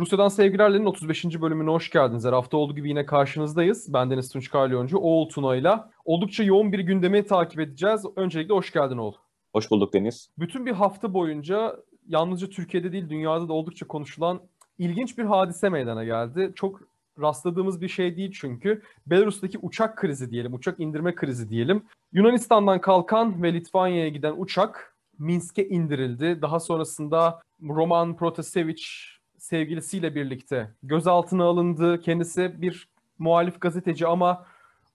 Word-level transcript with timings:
Rusya'dan 0.00 0.28
Sevgilerlerin 0.28 0.84
35. 0.84 1.40
bölümüne 1.40 1.70
hoş 1.70 1.90
geldiniz. 1.90 2.24
Her 2.24 2.32
hafta 2.32 2.56
olduğu 2.56 2.74
gibi 2.74 2.88
yine 2.88 3.06
karşınızdayız. 3.06 3.92
Ben 3.92 4.10
Deniz 4.10 4.28
Tunç 4.28 4.50
Kalyoncu, 4.50 4.98
Oğul 4.98 5.28
Tuna 5.28 5.56
ile 5.56 5.74
oldukça 6.04 6.42
yoğun 6.44 6.72
bir 6.72 6.78
gündemi 6.78 7.26
takip 7.26 7.60
edeceğiz. 7.60 8.04
Öncelikle 8.16 8.54
hoş 8.54 8.72
geldin 8.72 8.96
Oğul. 8.96 9.12
Hoş 9.52 9.70
bulduk 9.70 9.94
Deniz. 9.94 10.30
Bütün 10.38 10.66
bir 10.66 10.72
hafta 10.72 11.14
boyunca 11.14 11.76
yalnızca 12.08 12.50
Türkiye'de 12.50 12.92
değil 12.92 13.08
dünyada 13.08 13.48
da 13.48 13.52
oldukça 13.52 13.86
konuşulan 13.86 14.40
ilginç 14.78 15.18
bir 15.18 15.24
hadise 15.24 15.68
meydana 15.68 16.04
geldi. 16.04 16.52
Çok 16.54 16.80
rastladığımız 17.20 17.80
bir 17.80 17.88
şey 17.88 18.16
değil 18.16 18.32
çünkü. 18.40 18.82
Belarus'taki 19.06 19.58
uçak 19.58 19.96
krizi 19.96 20.30
diyelim, 20.30 20.54
uçak 20.54 20.80
indirme 20.80 21.14
krizi 21.14 21.48
diyelim. 21.48 21.82
Yunanistan'dan 22.12 22.80
kalkan 22.80 23.42
ve 23.42 23.54
Litvanya'ya 23.54 24.08
giden 24.08 24.34
uçak 24.36 24.96
Minsk'e 25.18 25.68
indirildi. 25.68 26.42
Daha 26.42 26.60
sonrasında 26.60 27.40
Roman 27.62 28.16
Protasevich 28.16 29.19
sevgilisiyle 29.40 30.14
birlikte 30.14 30.70
gözaltına 30.82 31.44
alındı. 31.44 32.00
Kendisi 32.00 32.62
bir 32.62 32.88
muhalif 33.18 33.60
gazeteci 33.60 34.06
ama 34.06 34.46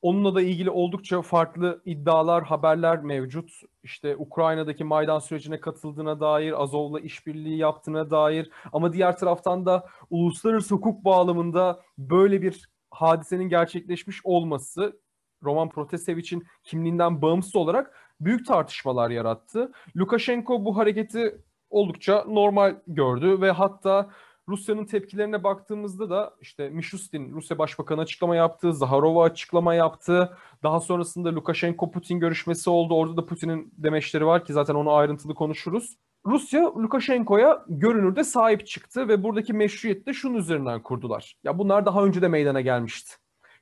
onunla 0.01 0.35
da 0.35 0.41
ilgili 0.41 0.69
oldukça 0.69 1.21
farklı 1.21 1.81
iddialar, 1.85 2.43
haberler 2.43 3.01
mevcut. 3.03 3.51
İşte 3.83 4.15
Ukrayna'daki 4.17 4.83
Maydan 4.83 5.19
sürecine 5.19 5.59
katıldığına 5.59 6.19
dair, 6.19 6.61
Azov'la 6.61 6.99
işbirliği 6.99 7.57
yaptığına 7.57 8.11
dair 8.11 8.49
ama 8.73 8.93
diğer 8.93 9.17
taraftan 9.17 9.65
da 9.65 9.87
uluslararası 10.09 10.75
hukuk 10.75 11.05
bağlamında 11.05 11.81
böyle 11.97 12.41
bir 12.41 12.69
hadisenin 12.91 13.49
gerçekleşmiş 13.49 14.21
olması 14.23 14.99
Roman 15.43 15.69
Protasevich'in 15.69 16.43
kimliğinden 16.63 17.21
bağımsız 17.21 17.55
olarak 17.55 18.15
büyük 18.21 18.45
tartışmalar 18.47 19.09
yarattı. 19.09 19.71
Lukashenko 19.97 20.65
bu 20.65 20.77
hareketi 20.77 21.41
oldukça 21.69 22.25
normal 22.27 22.75
gördü 22.87 23.41
ve 23.41 23.51
hatta 23.51 24.09
Rusya'nın 24.49 24.85
tepkilerine 24.85 25.43
baktığımızda 25.43 26.09
da 26.09 26.33
işte 26.41 26.69
Mishustin 26.69 27.33
Rusya 27.33 27.57
Başbakanı 27.57 28.01
açıklama 28.01 28.35
yaptı, 28.35 28.73
Zaharova 28.73 29.23
açıklama 29.23 29.73
yaptı. 29.73 30.37
Daha 30.63 30.79
sonrasında 30.79 31.29
Lukashenko-Putin 31.29 32.19
görüşmesi 32.19 32.69
oldu. 32.69 32.95
Orada 32.95 33.17
da 33.17 33.25
Putin'in 33.25 33.73
demeçleri 33.77 34.25
var 34.25 34.45
ki 34.45 34.53
zaten 34.53 34.75
onu 34.75 34.93
ayrıntılı 34.93 35.35
konuşuruz. 35.35 35.97
Rusya 36.25 36.75
Lukashenko'ya 36.75 37.65
görünürde 37.67 38.23
sahip 38.23 38.67
çıktı 38.67 39.07
ve 39.07 39.23
buradaki 39.23 39.53
meşruiyeti 39.53 40.05
de 40.05 40.13
şunun 40.13 40.37
üzerinden 40.37 40.83
kurdular. 40.83 41.35
Ya 41.43 41.57
bunlar 41.57 41.85
daha 41.85 42.05
önce 42.05 42.21
de 42.21 42.27
meydana 42.27 42.61
gelmişti. 42.61 43.15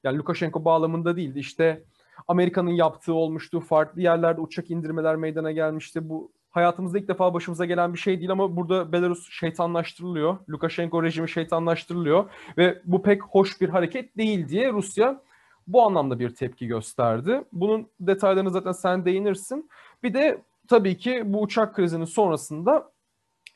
Yani 0.03 0.18
Lukashenko 0.18 0.66
bağlamında 0.66 1.16
değildi. 1.18 1.40
İşte 1.40 1.84
Amerika'nın 2.28 2.72
yaptığı 2.72 3.14
olmuştu. 3.14 3.59
Farklı 3.59 4.02
yerlerde 4.02 4.42
uçak 4.42 4.72
indirmeler 4.72 5.16
meydana 5.16 5.52
gelmişti. 5.52 6.09
Bu 6.09 6.31
hayatımızda 6.54 7.00
ilk 7.00 7.08
defa 7.08 7.34
başımıza 7.34 7.66
gelen 7.66 7.94
bir 7.94 8.00
şey 8.00 8.20
değil 8.20 8.32
ama 8.32 8.56
burada 8.56 8.92
Belarus 8.92 9.30
şeytanlaştırılıyor. 9.32 10.38
Lukashenko 10.50 11.04
rejimi 11.04 11.30
şeytanlaştırılıyor 11.30 12.30
ve 12.58 12.82
bu 12.86 13.04
pek 13.04 13.23
hoş 13.23 13.62
bir 13.62 13.70
hareket 13.70 14.18
değil 14.18 14.50
diye 14.50 14.72
Rusya 14.74 15.22
bu 15.68 15.81
anlamda 15.81 16.20
bir 16.20 16.36
tepki 16.36 16.68
gösterdi. 16.68 17.44
Bunun 17.52 17.88
detaylarını 18.00 18.52
zaten 18.52 18.72
sen 18.72 19.06
değinirsin. 19.06 19.70
Bir 20.04 20.14
de 20.14 20.42
tabii 20.68 20.98
ki 20.98 21.22
bu 21.26 21.42
uçak 21.42 21.76
krizinin 21.76 22.06
sonrasında 22.06 22.92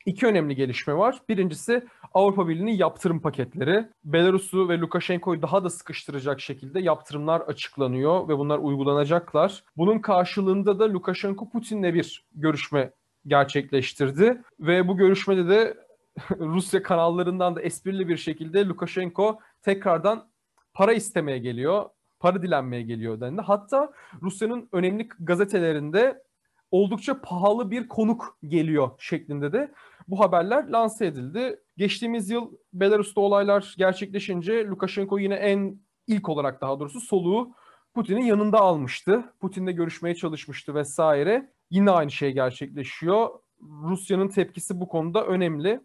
iki 0.06 0.28
önemli 0.28 0.56
gelişme 0.56 0.98
var. 0.98 1.22
Birincisi 1.30 1.86
Avrupa 2.17 2.47
Birliği'nin 2.47 2.77
yaptırım 2.77 3.19
paketleri. 3.19 3.87
Belarus'u 4.03 4.69
ve 4.69 4.79
Lukashenko'yu 4.79 5.41
daha 5.41 5.63
da 5.63 5.69
sıkıştıracak 5.69 6.41
şekilde 6.41 6.79
yaptırımlar 6.79 7.41
açıklanıyor 7.41 8.27
ve 8.27 8.37
bunlar 8.37 8.59
uygulanacaklar. 8.59 9.63
Bunun 9.78 10.00
karşılığında 10.00 10.79
da 10.79 10.94
Lukashenko 10.94 11.50
Putin'le 11.50 11.94
bir 11.94 12.25
görüşme 12.35 12.91
gerçekleştirdi 13.27 14.41
ve 14.59 14.88
bu 14.88 14.97
görüşmede 14.97 15.50
de 15.50 15.77
Rusya 16.39 16.83
kanallarından 16.83 17.56
da 17.56 17.61
esprili 17.61 18.07
bir 18.07 18.17
şekilde 18.17 18.66
Lukashenko 18.66 19.39
tekrardan 19.61 20.27
para 20.73 20.94
istemeye 20.94 21.38
geliyor, 21.38 21.85
para 22.19 22.41
dilenmeye 22.41 22.81
geliyor 22.81 23.22
dendi. 23.22 23.41
Hatta 23.41 23.91
Rusya'nın 24.22 24.69
önemli 24.72 25.09
gazetelerinde 25.19 26.23
oldukça 26.72 27.22
pahalı 27.22 27.72
bir 27.72 27.88
konuk 27.88 28.38
geliyor 28.47 28.89
şeklinde 29.00 29.53
de 29.53 29.72
bu 30.07 30.19
haberler 30.19 30.67
lanse 30.67 31.06
edildi. 31.06 31.59
Geçtiğimiz 31.77 32.29
yıl 32.29 32.51
Belarus'ta 32.73 33.21
olaylar 33.21 33.75
gerçekleşince 33.77 34.65
Lukashenko 34.65 35.19
yine 35.19 35.35
en 35.35 35.79
ilk 36.07 36.29
olarak 36.29 36.61
daha 36.61 36.79
doğrusu 36.79 37.01
soluğu 37.01 37.53
Putin'in 37.93 38.25
yanında 38.25 38.59
almıştı. 38.59 39.33
Putin'le 39.39 39.75
görüşmeye 39.75 40.15
çalışmıştı 40.15 40.75
vesaire. 40.75 41.53
Yine 41.69 41.91
aynı 41.91 42.11
şey 42.11 42.31
gerçekleşiyor. 42.31 43.29
Rusya'nın 43.61 44.27
tepkisi 44.27 44.79
bu 44.79 44.88
konuda 44.88 45.25
önemli. 45.25 45.81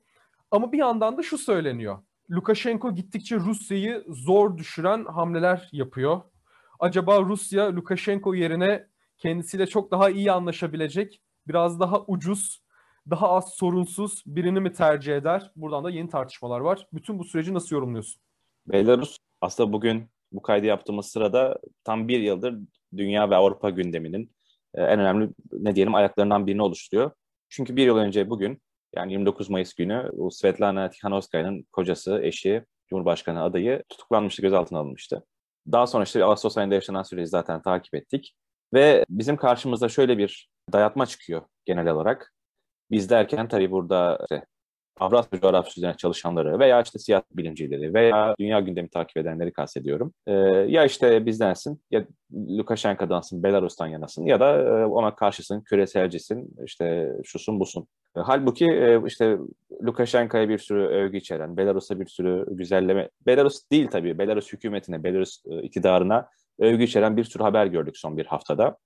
Ama 0.50 0.72
bir 0.72 0.78
yandan 0.78 1.19
da 1.19 1.22
şu 1.22 1.38
söyleniyor. 1.38 1.98
Lukashenko 2.30 2.94
gittikçe 2.94 3.36
Rusya'yı 3.36 4.04
zor 4.09 4.59
düşüren 4.59 5.04
hamleler 5.04 5.69
yapıyor. 5.72 6.20
Acaba 6.80 7.20
Rusya 7.20 7.76
Lukashenko 7.76 8.34
yerine 8.34 8.86
kendisiyle 9.19 9.66
çok 9.66 9.91
daha 9.91 10.10
iyi 10.10 10.32
anlaşabilecek, 10.32 11.22
biraz 11.48 11.80
daha 11.80 12.04
ucuz, 12.06 12.62
daha 13.11 13.31
az 13.31 13.55
sorunsuz 13.55 14.23
birini 14.27 14.61
mi 14.61 14.73
tercih 14.73 15.17
eder? 15.17 15.51
Buradan 15.57 15.85
da 15.85 15.91
yeni 15.91 16.09
tartışmalar 16.09 16.61
var. 16.61 16.87
Bütün 16.93 17.19
bu 17.19 17.25
süreci 17.25 17.55
nasıl 17.55 17.77
yorumluyorsun? 17.77 18.23
Belarus 18.67 19.17
aslında 19.41 19.73
bugün 19.73 20.11
bu 20.33 20.43
kaydı 20.43 20.67
yaptığımız 20.67 21.07
sırada 21.07 21.59
tam 21.85 22.09
bir 22.09 22.21
yıldır 22.21 22.59
dünya 22.97 23.31
ve 23.31 23.37
Avrupa 23.37 23.71
gündeminin 23.71 24.33
e, 24.75 24.83
en 24.83 25.01
önemli 25.01 25.31
ne 25.53 25.75
diyelim 25.75 25.95
ayaklarından 25.95 26.47
birini 26.47 26.63
oluşturuyor. 26.63 27.11
Çünkü 27.49 27.77
bir 27.77 27.87
yıl 27.87 27.97
önce 27.97 28.31
bugün 28.31 28.63
yani 28.97 29.13
29 29.13 29.51
Mayıs 29.51 29.75
günü 29.75 30.11
Svetlana 30.31 30.91
Tikhanovskaya'nın 30.91 31.67
kocası, 31.73 32.21
eşi, 32.23 32.65
Cumhurbaşkanı 32.89 33.43
adayı 33.43 33.83
tutuklanmıştı, 33.89 34.43
gözaltına 34.43 34.79
alınmıştı. 34.79 35.25
Daha 35.73 35.87
sonra 35.87 36.05
işte 36.05 36.25
Ağustos 36.25 36.59
ayında 36.59 36.75
yaşanan 36.75 37.03
süreci 37.03 37.29
zaten 37.29 37.63
takip 37.63 37.95
ettik. 37.95 38.34
Ve 38.75 39.05
bizim 39.09 39.37
karşımıza 39.37 39.89
şöyle 39.89 40.19
bir 40.19 40.51
dayatma 40.73 41.07
çıkıyor 41.07 41.43
genel 41.65 41.89
olarak. 41.89 42.33
Biz 42.92 43.10
derken 43.10 43.48
tabii 43.48 43.70
burada 43.70 44.19
işte 44.22 44.44
Avrasya 45.00 45.41
coğrafyası 45.41 45.80
üzerine 45.80 45.97
çalışanları 45.97 46.58
veya 46.58 46.82
işte 46.82 46.98
siyaset 46.98 47.36
bilimcileri 47.36 47.94
veya 47.94 48.34
dünya 48.41 48.60
gündemi 48.60 48.88
takip 48.88 49.16
edenleri 49.16 49.53
kastediyorum. 49.53 50.12
Ee, 50.26 50.32
ya 50.69 50.84
işte 50.84 51.26
bizdensin 51.26 51.80
ya 51.91 52.04
Lukashenko'dansın, 52.32 53.42
Belarus'tan 53.42 53.86
yanasın 53.86 54.25
ya 54.25 54.41
da 54.41 54.58
e, 54.58 54.84
ona 54.84 55.14
karşısın, 55.14 55.60
küreselcisin, 55.60 56.54
işte 56.64 57.12
şusun 57.25 57.60
busun. 57.60 57.86
E, 58.16 58.20
halbuki 58.20 58.66
e, 58.66 59.00
işte 59.06 59.38
Lukashenko'ya 59.82 60.48
bir 60.48 60.59
sürü 60.59 60.86
övgü 60.86 61.16
içeren, 61.16 61.56
Belarus'a 61.56 62.00
bir 62.00 62.06
sürü 62.06 62.47
güzelleme, 62.50 63.09
Belarus 63.26 63.70
değil 63.70 63.86
tabii, 63.86 64.19
Belarus 64.19 64.53
hükümetine, 64.53 65.04
Belarus 65.04 65.42
e, 65.50 65.62
iktidarına 65.62 66.28
övgü 66.59 66.84
içeren 66.84 67.16
bir 67.16 67.24
sürü 67.24 67.42
haber 67.42 67.66
gördük 67.66 67.98
son 67.98 68.16
bir 68.16 68.26
haftada. 68.26 68.76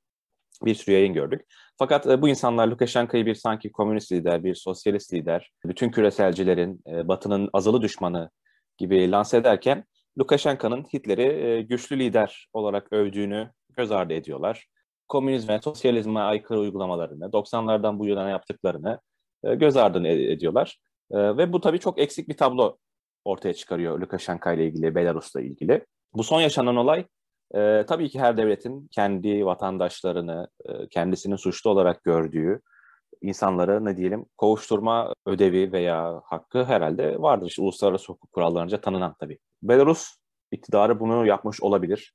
Bir 0.65 0.75
sürü 0.75 0.95
yayın 0.95 1.15
gördük. 1.15 1.47
Fakat 1.79 2.07
e, 2.07 2.23
bu 2.23 2.29
insanlar 2.29 2.69
Lukashenko'yu 2.69 3.27
bir 3.27 3.35
sanki 3.35 3.73
komünist 3.73 4.13
lider, 4.13 4.45
bir 4.45 4.55
sosyalist 4.55 5.15
lider, 5.15 5.51
bütün 5.65 5.91
küreselcilerin, 5.91 6.81
e, 6.87 7.09
Batı'nın 7.09 7.51
azılı 7.53 7.83
düşmanı 7.83 8.31
gibi 8.79 9.11
lanse 9.11 9.37
ederken 9.37 9.85
Lukashenko'nın 10.19 10.85
Hitler'i 10.85 11.23
e, 11.23 11.63
güçlü 11.63 11.99
lider 11.99 12.49
olarak 12.53 12.93
övdüğünü 12.93 13.51
göz 13.77 13.93
ardı 13.93 14.15
ediyorlar. 14.15 14.67
Komünizme, 15.09 15.61
sosyalizme 15.65 16.21
aykırı 16.21 16.59
uygulamalarını, 16.59 17.25
90'lardan 17.25 17.99
bu 17.99 18.07
yana 18.07 18.31
yaptıklarını 18.31 19.01
göz 19.45 19.77
ardı 19.77 20.09
ediyorlar. 20.09 20.79
Ve 21.13 21.53
bu 21.53 21.61
tabii 21.61 21.79
çok 21.79 21.99
eksik 21.99 22.29
bir 22.29 22.37
tablo 22.37 22.77
ortaya 23.25 23.55
çıkarıyor 23.55 24.01
Lukashenko 24.01 24.53
ile 24.53 24.67
ilgili, 24.67 24.95
Belarus'la 24.95 25.41
ilgili. 25.41 25.87
Bu 26.15 26.25
son 26.25 26.41
yaşanan 26.41 26.77
olay 26.77 27.05
e, 27.55 27.85
tabii 27.89 28.09
ki 28.09 28.21
her 28.21 28.37
devletin 28.37 28.89
kendi 28.93 29.47
vatandaşlarını 29.47 30.49
e, 30.65 30.89
kendisinin 30.89 31.37
suçlu 31.37 31.71
olarak 31.71 32.05
gördüğü 32.05 32.61
insanları 33.23 33.85
ne 33.85 33.97
diyelim 33.97 34.27
kovuşturma 34.37 35.15
ödevi 35.27 35.73
veya 35.73 36.23
hakkı 36.25 36.65
herhalde 36.65 37.23
vardır. 37.23 37.47
İşte 37.47 37.63
uluslararası 37.63 38.13
hukuk 38.13 38.33
kurallarınca 38.33 38.81
tanınan 38.81 39.15
tabii. 39.21 39.39
Belarus 39.63 40.17
iktidarı 40.53 41.01
bunu 41.01 41.27
yapmış 41.27 41.63
olabilir. 41.63 42.15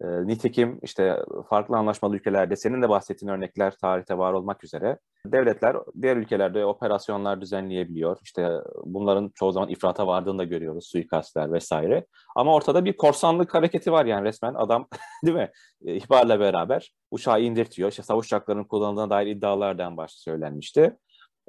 E, 0.00 0.26
nitekim 0.26 0.78
işte 0.82 1.16
farklı 1.48 1.76
anlaşmalı 1.76 2.16
ülkelerde 2.16 2.56
senin 2.56 2.82
de 2.82 2.88
bahsettiğin 2.88 3.32
örnekler 3.32 3.76
tarihte 3.76 4.18
var 4.18 4.32
olmak 4.32 4.64
üzere 4.64 4.98
devletler 5.26 5.76
diğer 6.02 6.16
ülkelerde 6.16 6.64
operasyonlar 6.64 7.40
düzenleyebiliyor. 7.40 8.18
İşte 8.22 8.50
bunların 8.84 9.32
çoğu 9.34 9.52
zaman 9.52 9.68
ifrata 9.68 10.06
vardığını 10.06 10.38
da 10.38 10.44
görüyoruz, 10.44 10.86
suikastler 10.86 11.52
vesaire. 11.52 12.06
Ama 12.36 12.54
ortada 12.54 12.84
bir 12.84 12.96
korsanlık 12.96 13.54
hareketi 13.54 13.92
var 13.92 14.06
yani 14.06 14.24
resmen 14.24 14.54
adam 14.54 14.88
değil 15.24 15.36
mi? 15.36 15.50
E, 15.86 15.96
ihbarla 15.96 16.40
beraber 16.40 16.92
uçağı 17.10 17.42
indirtiyor. 17.42 17.90
İşte 17.90 18.02
savaş 18.02 18.26
uçaklarının 18.26 18.64
kullanıldığına 18.64 19.10
dair 19.10 19.26
iddialardan 19.26 19.96
başta 19.96 20.20
söylenmişti. 20.20 20.96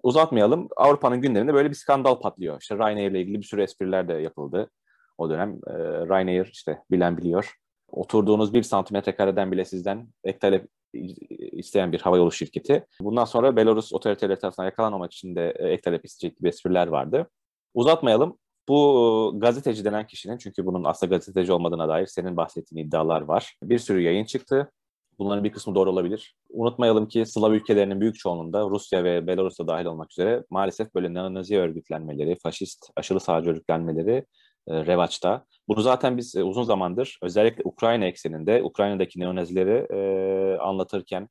Uzatmayalım. 0.04 0.68
Avrupa'nın 0.78 1.22
gündeminde 1.22 1.54
böyle 1.54 1.70
bir 1.70 1.76
skandal 1.76 2.20
patlıyor. 2.20 2.62
İşte 2.62 2.76
Ryanair 2.76 3.12
ile 3.12 3.22
ilgili 3.22 3.38
bir 3.38 3.46
sürü 3.46 3.62
espriler 3.62 4.08
de 4.08 4.14
yapıldı 4.14 4.70
o 5.18 5.30
dönem. 5.30 5.50
E, 5.68 5.74
Ryanair 6.08 6.50
işte 6.54 6.80
bilen 6.92 7.18
biliyor 7.18 7.56
oturduğunuz 7.92 8.54
bir 8.54 8.64
santimetre 8.64 9.16
kareden 9.16 9.52
bile 9.52 9.66
sizden 9.66 10.08
ek 10.24 10.40
talep 10.40 10.68
isteyen 11.52 11.92
bir 11.92 12.02
havayolu 12.02 12.32
şirketi. 12.32 12.86
Bundan 13.02 13.26
sonra 13.26 13.56
Belarus 13.56 13.94
otoriteleri 13.94 14.40
tarafından 14.40 14.66
yakalanmamak 14.66 15.14
için 15.14 15.36
de 15.36 15.50
ek 15.50 15.82
talep 15.82 16.06
isteyecek 16.06 16.40
gibi 16.40 16.48
espriler 16.48 16.88
vardı. 16.88 17.30
Uzatmayalım. 17.74 18.38
Bu 18.68 19.34
gazeteci 19.38 19.86
denen 19.86 20.08
kişinin 20.08 20.38
çünkü 20.38 20.66
bunun 20.66 20.84
aslında 20.84 21.16
gazeteci 21.16 21.52
olmadığına 21.52 21.90
dair 21.90 22.06
senin 22.06 22.38
bahsettiğin 22.38 22.88
iddialar 22.88 23.22
var. 23.22 23.56
Bir 23.64 23.80
sürü 23.80 24.02
yayın 24.02 24.26
çıktı. 24.26 24.72
Bunların 25.20 25.44
bir 25.44 25.52
kısmı 25.52 25.76
doğru 25.76 25.90
olabilir. 25.90 26.36
Unutmayalım 26.50 27.08
ki 27.08 27.26
Slav 27.26 27.52
ülkelerinin 27.52 28.02
büyük 28.02 28.16
çoğunluğunda 28.20 28.70
Rusya 28.70 29.04
ve 29.04 29.28
Belarus'ta 29.28 29.68
dahil 29.68 29.86
olmak 29.86 30.12
üzere 30.12 30.44
maalesef 30.50 30.96
böyle 30.96 31.14
neonazi 31.14 31.58
örgütlenmeleri, 31.58 32.38
faşist, 32.44 32.90
aşırı 32.96 33.20
sağcı 33.20 33.50
örgütlenmeleri 33.50 34.12
e, 34.12 34.26
revaçta. 34.70 35.46
Bunu 35.68 35.82
zaten 35.82 36.18
biz 36.18 36.36
e, 36.36 36.44
uzun 36.44 36.64
zamandır 36.64 37.20
özellikle 37.24 37.62
Ukrayna 37.66 38.06
ekseninde 38.06 38.64
Ukrayna'daki 38.64 39.20
neonazileri 39.20 39.88
e, 39.94 40.58
anlatırken, 40.58 41.30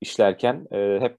işlerken 0.00 0.66
e, 0.72 0.98
hep 1.00 1.18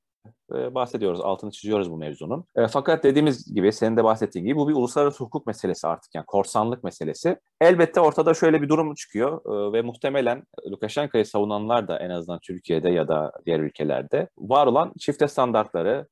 e, 0.54 0.76
bahsediyoruz, 0.76 1.22
altını 1.22 1.52
çiziyoruz 1.52 1.92
bu 1.92 1.98
mevzunun. 1.98 2.46
E, 2.56 2.68
fakat 2.68 3.04
dediğimiz 3.04 3.54
gibi, 3.56 3.72
senin 3.72 3.98
de 3.98 4.04
bahsettiğin 4.04 4.46
gibi 4.46 4.56
bu 4.56 4.70
bir 4.70 4.74
uluslararası 4.74 5.24
hukuk 5.24 5.48
meselesi 5.48 5.88
artık 5.88 6.16
yani 6.16 6.26
korsanlık 6.26 6.84
meselesi. 6.84 7.38
Elbette 7.62 8.00
ortada 8.00 8.34
şöyle 8.34 8.62
bir 8.62 8.70
durum 8.70 8.96
çıkıyor 8.96 9.42
e, 9.46 9.74
ve 9.74 9.82
muhtemelen 9.82 10.44
Lukashenko'yu 10.72 11.26
savunanlar 11.26 11.88
da 11.88 12.00
en 12.00 12.10
azından 12.10 12.40
Türkiye'de 12.40 12.90
ya 12.90 13.08
da 13.08 13.32
diğer 13.46 13.60
ülkelerde 13.60 14.30
var 14.38 14.68
olan 14.68 14.94
çifte 15.00 15.28
standartları 15.28 16.08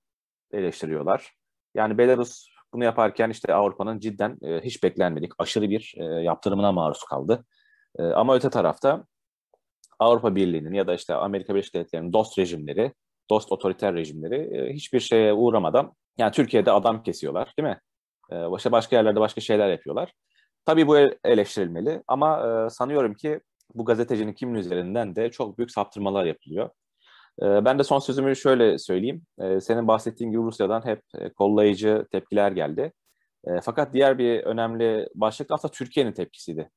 eleştiriyorlar. 0.51 1.33
Yani 1.75 1.97
Belarus 1.97 2.56
bunu 2.73 2.83
yaparken 2.83 3.29
işte 3.29 3.53
Avrupa'nın 3.53 3.99
cidden 3.99 4.37
e, 4.41 4.61
hiç 4.61 4.83
beklenmedik 4.83 5.31
aşırı 5.37 5.69
bir 5.69 5.95
e, 5.97 6.03
yaptırımına 6.03 6.71
maruz 6.71 7.03
kaldı. 7.03 7.45
E, 7.99 8.03
ama 8.03 8.35
öte 8.35 8.49
tarafta 8.49 9.05
Avrupa 9.99 10.35
Birliği'nin 10.35 10.73
ya 10.73 10.87
da 10.87 10.93
işte 10.93 11.13
Amerika 11.13 11.53
Birleşik 11.53 11.73
Devletleri'nin 11.73 12.13
dost 12.13 12.39
rejimleri, 12.39 12.93
dost 13.29 13.51
otoriter 13.51 13.93
rejimleri 13.93 14.57
e, 14.57 14.73
hiçbir 14.73 14.99
şeye 14.99 15.33
uğramadan 15.33 15.93
yani 16.17 16.31
Türkiye'de 16.31 16.71
adam 16.71 17.03
kesiyorlar 17.03 17.53
değil 17.59 17.69
mi? 17.69 17.79
E, 18.31 18.51
başka 18.51 18.71
başka 18.71 18.95
yerlerde 18.95 19.19
başka 19.19 19.41
şeyler 19.41 19.69
yapıyorlar. 19.69 20.13
Tabii 20.65 20.87
bu 20.87 20.97
eleştirilmeli 21.23 22.03
ama 22.07 22.47
e, 22.47 22.69
sanıyorum 22.69 23.13
ki 23.13 23.39
bu 23.75 23.85
gazetecinin 23.85 24.33
kimin 24.33 24.55
üzerinden 24.55 25.15
de 25.15 25.31
çok 25.31 25.57
büyük 25.57 25.71
saptırmalar 25.71 26.25
yapılıyor. 26.25 26.69
Ee, 27.43 27.65
ben 27.65 27.79
de 27.79 27.83
son 27.83 27.99
sözümü 27.99 28.35
şöyle 28.35 28.77
söyleyeyim. 28.77 29.21
Ee, 29.41 29.59
senin 29.59 29.87
bahsettiğin 29.87 30.31
gibi 30.31 30.41
Rusya'dan 30.41 30.85
hep 30.85 31.01
e, 31.17 31.29
kollayıcı 31.29 32.05
tepkiler 32.11 32.51
geldi. 32.51 32.93
Ee, 33.47 33.61
fakat 33.63 33.93
diğer 33.93 34.17
bir 34.17 34.43
önemli 34.43 35.07
başlık 35.15 35.51
aslında 35.51 35.71
Türkiye'nin 35.71 36.13
tepkisiydi. 36.13 36.69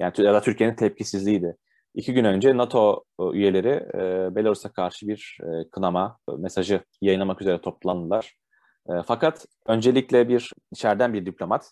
Yani 0.00 0.12
ya 0.18 0.34
da 0.34 0.40
Türkiye'nin 0.40 0.76
tepkisizliğiydi. 0.76 1.56
İki 1.94 2.14
gün 2.14 2.24
önce 2.24 2.56
NATO 2.56 3.04
e, 3.20 3.24
üyeleri 3.24 3.68
e, 3.94 4.34
Belarus'a 4.34 4.72
karşı 4.72 5.08
bir 5.08 5.38
kınama 5.72 6.18
mesajı 6.38 6.80
yayınlamak 7.00 7.40
üzere 7.40 7.60
toplandılar. 7.60 8.34
Fakat 9.06 9.46
öncelikle 9.66 10.28
bir 10.28 10.52
içeriden 10.72 11.14
bir 11.14 11.26
diplomat, 11.26 11.70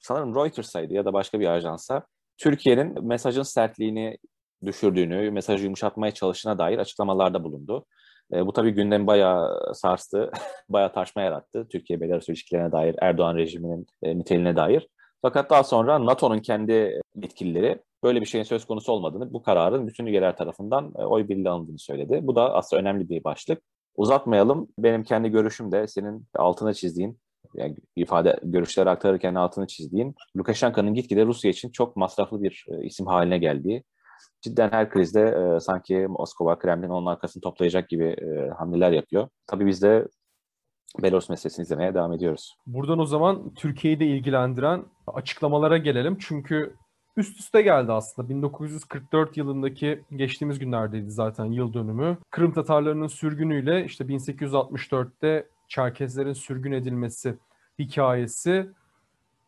sanırım 0.00 0.34
Reuters'aydı 0.34 0.94
ya 0.94 1.04
da 1.04 1.12
başka 1.12 1.40
bir 1.40 1.46
ajansa, 1.46 2.06
Türkiye'nin 2.38 3.06
mesajın 3.06 3.42
sertliğini 3.42 4.18
düşürdüğünü, 4.64 5.30
mesajı 5.30 5.64
yumuşatmaya 5.64 6.14
çalıştığına 6.14 6.58
dair 6.58 6.78
açıklamalarda 6.78 7.44
bulundu. 7.44 7.86
E, 8.32 8.46
bu 8.46 8.52
tabii 8.52 8.70
gündemi 8.70 9.06
bayağı 9.06 9.74
sarstı, 9.74 10.30
bayağı 10.68 10.92
tartışma 10.92 11.22
yarattı. 11.22 11.68
Türkiye-Belarus 11.68 12.28
ilişkilerine 12.28 12.72
dair, 12.72 12.96
Erdoğan 13.00 13.36
rejiminin 13.36 13.86
e, 14.02 14.18
niteliğine 14.18 14.56
dair. 14.56 14.88
Fakat 15.22 15.50
daha 15.50 15.64
sonra 15.64 16.06
NATO'nun 16.06 16.38
kendi 16.38 17.00
yetkilileri 17.14 17.82
böyle 18.02 18.20
bir 18.20 18.26
şeyin 18.26 18.44
söz 18.44 18.64
konusu 18.64 18.92
olmadığını, 18.92 19.32
bu 19.32 19.42
kararın 19.42 19.86
bütün 19.86 20.06
üyeler 20.06 20.36
tarafından 20.36 20.92
e, 20.98 21.04
oy 21.04 21.28
birliği 21.28 21.48
alındığını 21.48 21.78
söyledi. 21.78 22.20
Bu 22.22 22.36
da 22.36 22.54
aslında 22.54 22.80
önemli 22.82 23.08
bir 23.08 23.24
başlık. 23.24 23.62
Uzatmayalım. 23.96 24.68
Benim 24.78 25.04
kendi 25.04 25.28
görüşüm 25.28 25.72
de 25.72 25.86
senin 25.86 26.26
altına 26.34 26.74
çizdiğin, 26.74 27.18
yani 27.54 27.76
ifade 27.96 28.36
görüşleri 28.42 28.90
aktarırken 28.90 29.34
altını 29.34 29.66
çizdiğin, 29.66 30.14
Lukashenko'nun 30.36 30.94
gitgide 30.94 31.26
Rusya 31.26 31.50
için 31.50 31.70
çok 31.70 31.96
masraflı 31.96 32.42
bir 32.42 32.66
e, 32.68 32.86
isim 32.86 33.06
haline 33.06 33.38
geldiği, 33.38 33.84
cidden 34.40 34.70
her 34.70 34.90
krizde 34.90 35.22
e, 35.22 35.60
sanki 35.60 36.06
Moskova, 36.08 36.58
Kremlin 36.58 36.88
onun 36.88 37.06
arkasını 37.06 37.40
toplayacak 37.40 37.88
gibi 37.88 38.04
e, 38.04 38.50
hamleler 38.58 38.92
yapıyor. 38.92 39.28
Tabii 39.46 39.66
biz 39.66 39.82
de 39.82 40.08
Belarus 41.02 41.28
meselesini 41.28 41.62
izlemeye 41.62 41.94
devam 41.94 42.12
ediyoruz. 42.12 42.56
Buradan 42.66 42.98
o 42.98 43.06
zaman 43.06 43.54
Türkiye'yi 43.54 44.00
de 44.00 44.06
ilgilendiren 44.06 44.84
açıklamalara 45.06 45.78
gelelim. 45.78 46.16
Çünkü 46.20 46.76
üst 47.16 47.40
üste 47.40 47.62
geldi 47.62 47.92
aslında. 47.92 48.28
1944 48.28 49.36
yılındaki 49.36 50.04
geçtiğimiz 50.16 50.58
günlerdeydi 50.58 51.10
zaten 51.10 51.44
yıl 51.44 51.74
dönümü. 51.74 52.18
Kırım 52.30 52.52
Tatarlarının 52.52 53.06
sürgünüyle 53.06 53.84
işte 53.84 54.04
1864'te 54.04 55.46
Çerkezlerin 55.68 56.32
sürgün 56.32 56.72
edilmesi 56.72 57.34
hikayesi 57.78 58.70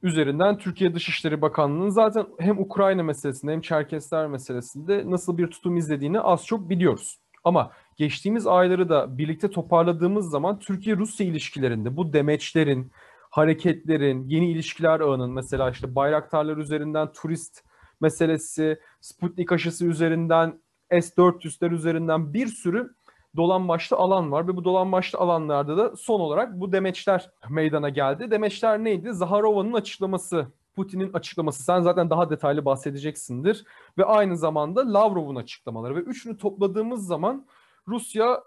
üzerinden 0.02 0.58
Türkiye 0.58 0.94
Dışişleri 0.94 1.43
Bakanlığı'nın 1.43 1.88
zaten 1.88 2.26
hem 2.38 2.58
Ukrayna 2.58 3.02
meselesinde 3.02 3.52
hem 3.52 3.61
Çerkesler 3.61 4.26
meselesinde 4.26 5.11
nasıl 5.11 5.38
bir 5.38 5.47
tutum 5.47 5.76
izlediğini 5.76 6.20
az 6.20 6.47
çok 6.47 6.70
biliyoruz. 6.70 7.20
Ama 7.44 7.73
geçtiğimiz 7.97 8.47
ayları 8.47 8.88
da 8.88 9.19
birlikte 9.19 9.50
toparladığımız 9.50 10.31
zaman 10.31 10.58
Türkiye-Rusya 10.58 11.26
ilişkilerinde 11.26 11.97
bu 11.97 12.12
demeçlerin, 12.12 12.93
hareketlerin, 13.31 14.29
yeni 14.29 14.50
ilişkiler 14.50 15.00
ağının 15.00 15.31
mesela 15.31 15.70
işte 15.70 15.94
bayraktarlar 15.94 16.56
üzerinden 16.56 17.12
turist 17.12 17.64
meselesi, 18.00 18.81
Sputnik 19.00 19.52
aşısı 19.52 19.87
üzerinden, 19.87 20.61
S-400'ler 20.91 21.75
üzerinden 21.75 22.35
bir 22.35 22.47
sürü 22.47 22.94
dolan 23.37 23.69
başlı 23.69 23.97
alan 23.97 24.32
var 24.32 24.49
ve 24.49 24.56
bu 24.56 24.65
dolan 24.65 24.93
başlı 24.93 25.19
alanlarda 25.19 25.77
da 25.77 25.97
son 25.97 26.21
olarak 26.21 26.61
bu 26.61 26.73
demeçler 26.73 27.31
meydana 27.50 27.88
geldi. 27.88 28.31
Demeçler 28.31 28.85
neydi? 28.85 29.12
Zaharova'nın 29.12 29.73
açıklaması, 29.73 30.47
Putin'in 30.77 31.12
açıklaması. 31.12 31.62
Sen 31.62 31.81
zaten 31.81 32.11
daha 32.11 32.31
detaylı 32.31 32.65
bahsedeceksindir. 32.65 33.65
Ve 33.99 34.05
aynı 34.05 34.37
zamanda 34.37 34.93
Lavrov'un 34.93 35.37
açıklamaları. 35.37 35.97
Ve 35.97 36.00
üçünü 36.00 36.38
topladığımız 36.38 37.06
zaman 37.06 37.47
Rusya 37.88 38.43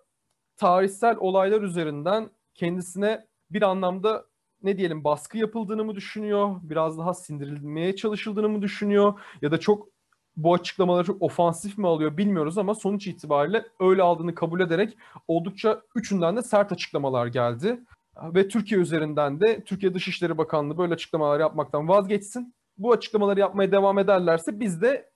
tarihsel 0.57 1.17
olaylar 1.19 1.61
üzerinden 1.61 2.29
kendisine 2.53 3.27
bir 3.51 3.61
anlamda 3.61 4.25
ne 4.63 4.77
diyelim 4.77 5.03
baskı 5.03 5.37
yapıldığını 5.37 5.83
mı 5.85 5.95
düşünüyor? 5.95 6.55
Biraz 6.63 6.97
daha 6.97 7.13
sindirilmeye 7.13 7.95
çalışıldığını 7.95 8.49
mı 8.49 8.61
düşünüyor? 8.61 9.19
Ya 9.41 9.51
da 9.51 9.59
çok 9.59 9.92
bu 10.37 10.53
açıklamaları 10.53 11.05
çok 11.05 11.21
ofansif 11.21 11.77
mi 11.77 11.87
alıyor 11.87 12.17
bilmiyoruz 12.17 12.57
ama 12.57 12.75
sonuç 12.75 13.07
itibariyle 13.07 13.65
öyle 13.79 14.01
aldığını 14.01 14.35
kabul 14.35 14.59
ederek 14.59 14.97
oldukça 15.27 15.81
üçünden 15.95 16.37
de 16.37 16.41
sert 16.41 16.71
açıklamalar 16.71 17.27
geldi. 17.27 17.79
Ve 18.23 18.47
Türkiye 18.47 18.81
üzerinden 18.81 19.39
de 19.39 19.63
Türkiye 19.63 19.93
Dışişleri 19.93 20.37
Bakanlığı 20.37 20.77
böyle 20.77 20.93
açıklamalar 20.93 21.39
yapmaktan 21.39 21.87
vazgeçsin. 21.87 22.53
Bu 22.77 22.91
açıklamaları 22.91 23.39
yapmaya 23.39 23.71
devam 23.71 23.99
ederlerse 23.99 24.59
biz 24.59 24.81
de 24.81 25.09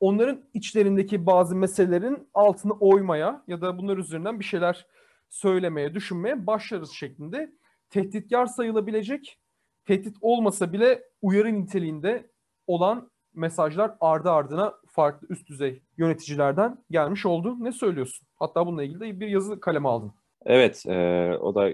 onların 0.00 0.44
içlerindeki 0.54 1.26
bazı 1.26 1.56
meselelerin 1.56 2.28
altını 2.34 2.72
oymaya 2.72 3.44
ya 3.46 3.60
da 3.60 3.78
bunlar 3.78 3.98
üzerinden 3.98 4.40
bir 4.40 4.44
şeyler 4.44 4.86
söylemeye, 5.28 5.94
düşünmeye 5.94 6.46
başlarız 6.46 6.90
şeklinde 6.90 7.52
tehditkar 7.90 8.46
sayılabilecek, 8.46 9.38
tehdit 9.84 10.16
olmasa 10.20 10.72
bile 10.72 11.04
uyarı 11.22 11.54
niteliğinde 11.54 12.30
olan 12.66 13.10
mesajlar 13.34 13.94
ardı 14.00 14.30
ardına 14.30 14.74
farklı 14.90 15.26
üst 15.30 15.48
düzey 15.48 15.82
yöneticilerden 15.98 16.84
gelmiş 16.90 17.26
oldu. 17.26 17.56
Ne 17.58 17.72
söylüyorsun? 17.72 18.28
Hatta 18.34 18.66
bununla 18.66 18.82
ilgili 18.82 19.00
de 19.00 19.20
bir 19.20 19.28
yazı 19.28 19.60
kaleme 19.60 19.88
aldın. 19.88 20.12
Evet, 20.46 20.86
e, 20.86 21.30
o 21.40 21.54
da 21.54 21.72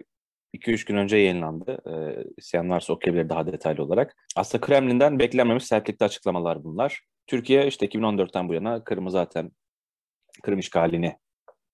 2-3 0.55 0.87
gün 0.87 0.97
önce 0.97 1.17
yayınlandı. 1.17 1.79
E, 1.87 2.25
isteyen 2.37 2.71
varsa 2.71 2.93
okuyabilir 2.93 3.29
daha 3.29 3.47
detaylı 3.47 3.83
olarak. 3.83 4.17
Aslında 4.37 4.67
Kremlin'den 4.67 5.19
beklenmemiş 5.19 5.65
sertlikte 5.65 6.05
açıklamalar 6.05 6.65
bunlar. 6.65 7.05
Türkiye 7.27 7.67
işte 7.67 7.87
2014'ten 7.87 8.49
bu 8.49 8.55
yana 8.55 8.85
Kırım'ı 8.85 9.11
zaten 9.11 9.51
Kırım 10.43 10.59
işgalini 10.59 11.17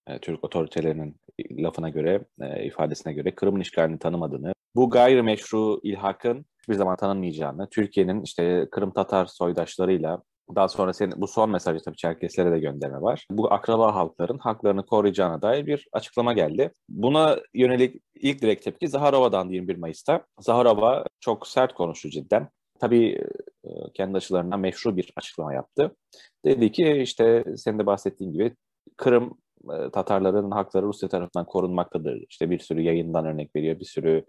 e, 0.07 0.19
Türk 0.19 0.45
otoritelerinin 0.45 1.21
lafına 1.51 1.89
göre, 1.89 2.25
e, 2.41 2.65
ifadesine 2.65 3.13
göre 3.13 3.35
Kırım'ın 3.35 3.61
işgalini 3.61 3.99
tanımadığını, 3.99 4.53
bu 4.75 4.91
gayrimeşru 4.91 5.81
ilhakın 5.83 6.47
hiçbir 6.67 6.79
zaman 6.79 6.97
tanınmayacağını, 6.97 7.69
Türkiye'nin 7.71 8.23
işte 8.23 8.69
Kırım 8.71 8.91
Tatar 8.91 9.27
soydaşlarıyla 9.27 10.23
daha 10.55 10.69
sonra 10.69 10.93
senin 10.93 11.21
bu 11.21 11.27
son 11.27 11.51
mesajı 11.51 11.85
tabii 11.85 11.97
Çerkeslere 11.97 12.53
de 12.53 12.59
gönderme 12.59 13.03
var. 13.03 13.27
Bu 13.31 13.53
akraba 13.53 13.95
halkların 13.95 14.39
haklarını 14.39 14.87
koruyacağına 14.87 15.43
dair 15.43 15.67
bir 15.67 15.89
açıklama 15.93 16.33
geldi. 16.33 16.73
Buna 16.89 17.39
yönelik 17.55 18.03
ilk 18.15 18.43
direkt 18.43 18.65
tepki 18.65 18.89
Zaharova'dan 18.89 19.49
21 19.49 19.77
Mayıs'ta. 19.77 20.27
Zaharova 20.41 21.05
çok 21.21 21.47
sert 21.47 21.75
konuştu 21.75 22.11
cidden. 22.11 22.49
Tabii 22.81 23.23
e, 23.65 23.69
kendi 23.95 24.17
açılarından 24.17 24.61
meşru 24.61 24.97
bir 24.97 25.13
açıklama 25.17 25.55
yaptı. 25.55 25.97
Dedi 26.45 26.73
ki 26.73 26.93
işte 26.93 27.45
senin 27.57 27.79
de 27.79 27.87
bahsettiğin 27.87 28.33
gibi 28.33 28.55
Kırım 28.97 29.39
e, 29.73 29.91
Tatarların 29.91 30.51
hakları 30.51 30.87
Rusya 30.87 31.09
tarafından 31.09 31.47
korunmaktadır. 31.47 32.25
İşte 32.29 32.51
bir 32.51 32.59
sürü 32.59 32.83
yayından 32.83 33.27
örnek 33.27 33.57
veriyor, 33.57 33.81
bir 33.81 33.85
sürü 33.85 34.25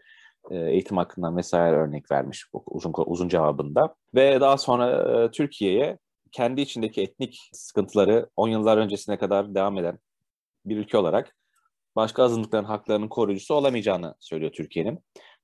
eğitim 0.52 0.98
hakkından 0.98 1.38
vesaire 1.38 1.76
örnek 1.76 2.12
vermiş 2.12 2.46
uzun 2.66 2.94
uzun 3.06 3.30
cevabında. 3.30 3.96
Ve 4.16 4.42
daha 4.42 4.58
sonra 4.58 5.24
e, 5.24 5.32
Türkiye'ye 5.32 5.98
kendi 6.32 6.62
içindeki 6.62 7.02
etnik 7.02 7.50
sıkıntıları 7.54 8.30
10 8.36 8.48
yıllar 8.48 8.78
öncesine 8.78 9.18
kadar 9.18 9.56
devam 9.56 9.78
eden 9.78 10.00
bir 10.66 10.78
ülke 10.78 10.98
olarak 10.98 11.36
başka 11.96 12.24
azınlıkların 12.24 12.66
haklarının 12.66 13.08
koruyucusu 13.08 13.56
olamayacağını 13.56 14.16
söylüyor 14.20 14.52
Türkiye'nin. 14.52 15.00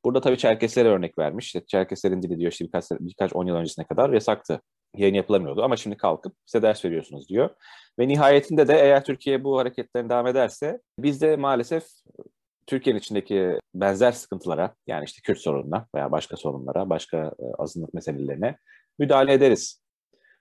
Burada 0.06 0.22
tabii 0.22 0.38
Çerkeslere 0.38 0.90
örnek 0.90 1.18
vermiş. 1.18 1.46
İşte 1.46 1.66
Çerkeslerin 1.66 2.22
dili 2.22 2.40
diyor 2.40 2.52
işte 2.52 2.66
birkaç, 2.66 2.92
birkaç 2.92 3.36
on 3.36 3.46
yıl 3.46 3.56
öncesine 3.56 3.86
kadar 3.86 4.10
yasaktı. 4.10 4.62
Yayın 4.98 5.14
yapılamıyordu 5.14 5.64
ama 5.64 5.78
şimdi 5.78 5.98
kalkıp 5.98 6.36
size 6.46 6.62
ders 6.62 6.86
veriyorsunuz 6.86 7.30
diyor. 7.30 7.50
Ve 8.00 8.08
nihayetinde 8.08 8.68
de 8.68 8.74
eğer 8.74 9.04
Türkiye 9.04 9.44
bu 9.44 9.60
hareketlerin 9.60 10.10
devam 10.10 10.28
ederse 10.28 10.82
biz 11.00 11.22
de 11.22 11.36
maalesef 11.36 11.84
Türkiye'nin 12.68 13.00
içindeki 13.00 13.60
benzer 13.74 14.12
sıkıntılara 14.12 14.76
yani 14.88 15.06
işte 15.06 15.22
Kürt 15.22 15.40
sorununa 15.40 15.88
veya 15.96 16.12
başka 16.12 16.38
sorunlara, 16.38 16.90
başka 16.90 17.18
e, 17.18 17.46
azınlık 17.58 17.94
meselelerine 17.94 18.58
müdahale 19.00 19.34
ederiz. 19.34 19.82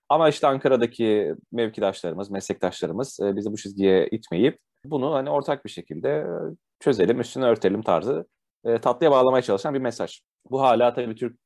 Ama 0.08 0.28
işte 0.28 0.46
Ankara'daki 0.46 1.34
mevkidaşlarımız, 1.52 2.30
meslektaşlarımız 2.30 3.20
e, 3.20 3.36
bizi 3.36 3.52
bu 3.52 3.56
çizgiye 3.56 4.08
itmeyip 4.08 4.58
bunu 4.84 5.14
hani 5.14 5.30
ortak 5.30 5.64
bir 5.64 5.70
şekilde 5.70 6.08
e, 6.08 6.26
çözelim, 6.80 7.20
üstüne 7.20 7.44
örtelim 7.44 7.82
tarzı 7.82 8.26
tatlıya 8.82 9.10
bağlamaya 9.10 9.42
çalışan 9.42 9.74
bir 9.74 9.78
mesaj. 9.78 10.20
Bu 10.50 10.60
hala 10.60 10.94
tabii 10.94 11.14
Türk 11.14 11.36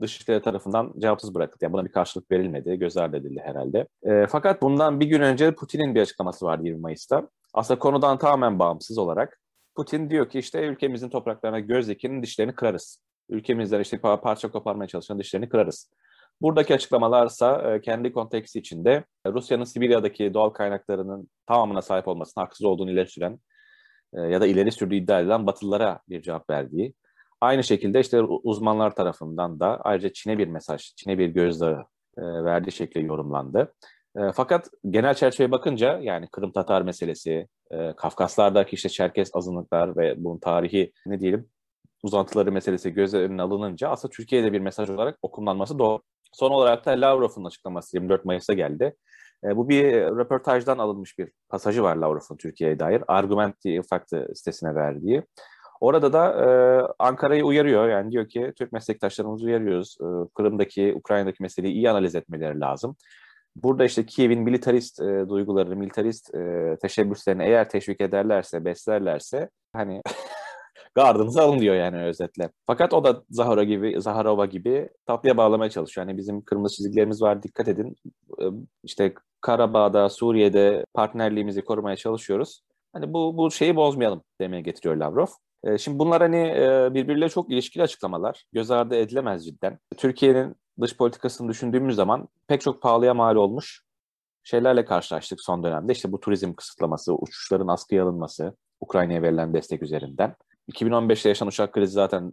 Dışişleri 0.00 0.42
tarafından 0.42 0.92
cevapsız 0.98 1.34
bırakıldı. 1.34 1.64
Yani 1.64 1.72
buna 1.72 1.84
bir 1.84 1.92
karşılık 1.92 2.30
verilmedi, 2.30 2.78
göz 2.78 2.96
ardı 2.96 3.16
edildi 3.16 3.40
herhalde. 3.44 3.88
E, 4.02 4.26
fakat 4.26 4.62
bundan 4.62 5.00
bir 5.00 5.06
gün 5.06 5.20
önce 5.20 5.54
Putin'in 5.54 5.94
bir 5.94 6.00
açıklaması 6.00 6.46
vardı 6.46 6.62
20 6.64 6.80
Mayıs'ta. 6.80 7.28
Aslında 7.54 7.78
konudan 7.78 8.18
tamamen 8.18 8.58
bağımsız 8.58 8.98
olarak 8.98 9.40
Putin 9.76 10.10
diyor 10.10 10.28
ki 10.28 10.38
işte 10.38 10.66
ülkemizin 10.66 11.08
topraklarına 11.08 11.60
göz 11.60 11.88
dikenin 11.88 12.22
dişlerini 12.22 12.54
kırarız. 12.54 13.00
Ülkemizden 13.28 13.80
işte 13.80 14.00
parça 14.00 14.50
koparmaya 14.50 14.88
çalışan 14.88 15.18
dişlerini 15.18 15.48
kırarız. 15.48 15.90
Buradaki 16.40 16.74
açıklamalarsa 16.74 17.74
e, 17.74 17.80
kendi 17.80 18.12
konteksti 18.12 18.58
içinde 18.58 19.04
Rusya'nın 19.26 19.64
Sibirya'daki 19.64 20.34
doğal 20.34 20.50
kaynaklarının 20.50 21.28
tamamına 21.46 21.82
sahip 21.82 22.08
olmasına 22.08 22.44
haksız 22.44 22.66
olduğunu 22.66 22.90
ileri 22.90 23.08
süren 23.08 23.38
e, 24.12 24.20
ya 24.20 24.40
da 24.40 24.46
ileri 24.46 24.72
sürdüğü 24.72 24.94
iddia 24.94 25.20
edilen 25.20 25.46
Batılılara 25.46 26.00
bir 26.08 26.22
cevap 26.22 26.50
verdiği. 26.50 26.94
Aynı 27.40 27.64
şekilde 27.64 28.00
işte 28.00 28.22
uzmanlar 28.22 28.94
tarafından 28.94 29.60
da 29.60 29.80
ayrıca 29.80 30.12
Çin'e 30.12 30.38
bir 30.38 30.48
mesaj, 30.48 30.94
Çin'e 30.96 31.18
bir 31.18 31.28
gözdağı 31.28 31.86
e, 32.18 32.22
verdiği 32.22 32.72
şekilde 32.72 33.06
yorumlandı. 33.06 33.74
Fakat 34.34 34.68
genel 34.90 35.14
çerçeveye 35.14 35.50
bakınca 35.52 35.98
yani 36.02 36.28
Kırım 36.32 36.52
Tatar 36.52 36.82
meselesi, 36.82 37.48
Kafkaslardaki 37.96 38.74
işte 38.74 38.88
Çerkes 38.88 39.30
azınlıklar 39.34 39.96
ve 39.96 40.24
bunun 40.24 40.38
tarihi 40.38 40.92
ne 41.06 41.20
diyelim 41.20 41.48
uzantıları 42.04 42.52
meselesi 42.52 42.90
göz 42.90 43.14
önüne 43.14 43.42
alınınca 43.42 43.88
aslında 43.88 44.12
Türkiye'de 44.12 44.52
bir 44.52 44.60
mesaj 44.60 44.90
olarak 44.90 45.18
okunlanması 45.22 45.78
doğru. 45.78 46.02
Son 46.32 46.50
olarak 46.50 46.86
da 46.86 46.90
Lavrov'un 46.90 47.44
açıklaması 47.44 47.96
24 47.96 48.24
Mayıs'ta 48.24 48.52
geldi. 48.52 48.96
E, 49.44 49.56
bu 49.56 49.68
bir 49.68 49.92
röportajdan 49.92 50.78
alınmış 50.78 51.18
bir 51.18 51.30
pasajı 51.48 51.82
var 51.82 51.96
Lavrov'un 51.96 52.36
Türkiye'ye 52.36 52.78
dair. 52.78 53.02
Argument 53.08 53.64
diye 53.64 53.80
ufaktı 53.80 54.28
sitesine 54.34 54.74
verdiği. 54.74 55.22
Orada 55.80 56.12
da 56.12 56.44
e, 56.44 56.46
Ankara'yı 56.98 57.44
uyarıyor. 57.44 57.88
Yani 57.88 58.12
diyor 58.12 58.28
ki 58.28 58.52
Türk 58.56 58.72
meslektaşlarımızı 58.72 59.46
uyarıyoruz. 59.46 59.96
E, 60.00 60.06
Kırım'daki, 60.34 60.94
Ukrayna'daki 60.96 61.42
meseleyi 61.42 61.74
iyi 61.74 61.90
analiz 61.90 62.14
etmeleri 62.14 62.60
lazım. 62.60 62.96
Burada 63.56 63.84
işte 63.84 64.06
Kiev'in 64.06 64.42
militarist 64.42 65.00
e, 65.00 65.28
duygularını, 65.28 65.76
militarist 65.76 66.34
e, 66.34 66.76
teşebbüslerini 66.82 67.42
eğer 67.42 67.68
teşvik 67.68 68.00
ederlerse, 68.00 68.64
beslerlerse 68.64 69.50
hani 69.72 70.02
gardınızı 70.94 71.42
alın 71.42 71.58
diyor 71.58 71.74
yani 71.74 72.02
özetle. 72.04 72.50
Fakat 72.66 72.94
o 72.94 73.04
da 73.04 73.22
Zahara 73.30 73.64
gibi, 73.64 74.00
Zaharova 74.00 74.46
gibi 74.46 74.88
tatlıya 75.06 75.36
bağlamaya 75.36 75.70
çalışıyor. 75.70 76.06
Yani 76.06 76.18
bizim 76.18 76.44
kırmızı 76.44 76.76
çizgilerimiz 76.76 77.22
var 77.22 77.42
dikkat 77.42 77.68
edin. 77.68 77.96
Ee, 78.40 78.44
işte 78.84 79.14
Karabağ'da, 79.40 80.08
Suriye'de 80.08 80.84
partnerliğimizi 80.94 81.64
korumaya 81.64 81.96
çalışıyoruz. 81.96 82.62
Hani 82.92 83.12
bu, 83.12 83.36
bu 83.36 83.50
şeyi 83.50 83.76
bozmayalım 83.76 84.22
demeye 84.40 84.60
getiriyor 84.62 84.96
Lavrov. 84.96 85.26
Ee, 85.64 85.78
şimdi 85.78 85.98
bunlar 85.98 86.22
hani 86.22 86.36
e, 86.36 86.94
birbiriyle 86.94 87.28
çok 87.28 87.50
ilişkili 87.50 87.82
açıklamalar. 87.82 88.44
Göz 88.52 88.70
ardı 88.70 88.96
edilemez 88.96 89.44
cidden. 89.46 89.78
Türkiye'nin 89.96 90.56
dış 90.80 90.96
politikasını 90.96 91.48
düşündüğümüz 91.48 91.96
zaman 91.96 92.28
pek 92.46 92.60
çok 92.60 92.82
pahalıya 92.82 93.14
mal 93.14 93.36
olmuş 93.36 93.84
şeylerle 94.44 94.84
karşılaştık 94.84 95.40
son 95.40 95.62
dönemde. 95.62 95.92
İşte 95.92 96.12
bu 96.12 96.20
turizm 96.20 96.54
kısıtlaması, 96.54 97.14
uçuşların 97.14 97.68
askıya 97.68 98.04
alınması, 98.04 98.56
Ukrayna'ya 98.80 99.22
verilen 99.22 99.54
destek 99.54 99.82
üzerinden. 99.82 100.36
2015'te 100.72 101.28
yaşanan 101.28 101.48
uçak 101.48 101.72
krizi 101.72 101.92
zaten 101.92 102.32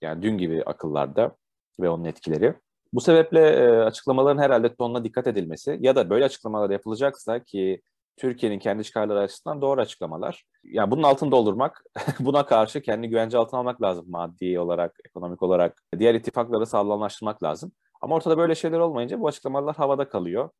yani 0.00 0.22
dün 0.22 0.38
gibi 0.38 0.62
akıllarda 0.64 1.36
ve 1.80 1.88
onun 1.88 2.04
etkileri. 2.04 2.54
Bu 2.92 3.00
sebeple 3.00 3.40
e, 3.40 3.68
açıklamaların 3.68 4.42
herhalde 4.42 4.74
tonuna 4.74 5.04
dikkat 5.04 5.26
edilmesi 5.26 5.78
ya 5.80 5.96
da 5.96 6.10
böyle 6.10 6.24
açıklamalar 6.24 6.70
yapılacaksa 6.70 7.44
ki 7.44 7.82
Türkiye'nin 8.16 8.58
kendi 8.58 8.84
çıkarları 8.84 9.20
açısından 9.20 9.62
doğru 9.62 9.80
açıklamalar. 9.80 10.44
Yani 10.64 10.90
bunun 10.90 11.02
altını 11.02 11.30
doldurmak, 11.30 11.84
buna 12.20 12.46
karşı 12.46 12.82
kendi 12.82 13.08
güvence 13.08 13.38
altına 13.38 13.60
almak 13.60 13.82
lazım 13.82 14.04
maddi 14.08 14.58
olarak, 14.58 14.96
ekonomik 15.08 15.42
olarak. 15.42 15.82
Diğer 15.98 16.14
ittifakları 16.14 16.66
sağlamlaştırmak 16.66 17.42
lazım. 17.42 17.72
Ama 18.00 18.14
ortada 18.14 18.38
böyle 18.38 18.54
şeyler 18.54 18.78
olmayınca 18.78 19.20
bu 19.20 19.28
açıklamalar 19.28 19.76
havada 19.76 20.08
kalıyor. 20.08 20.50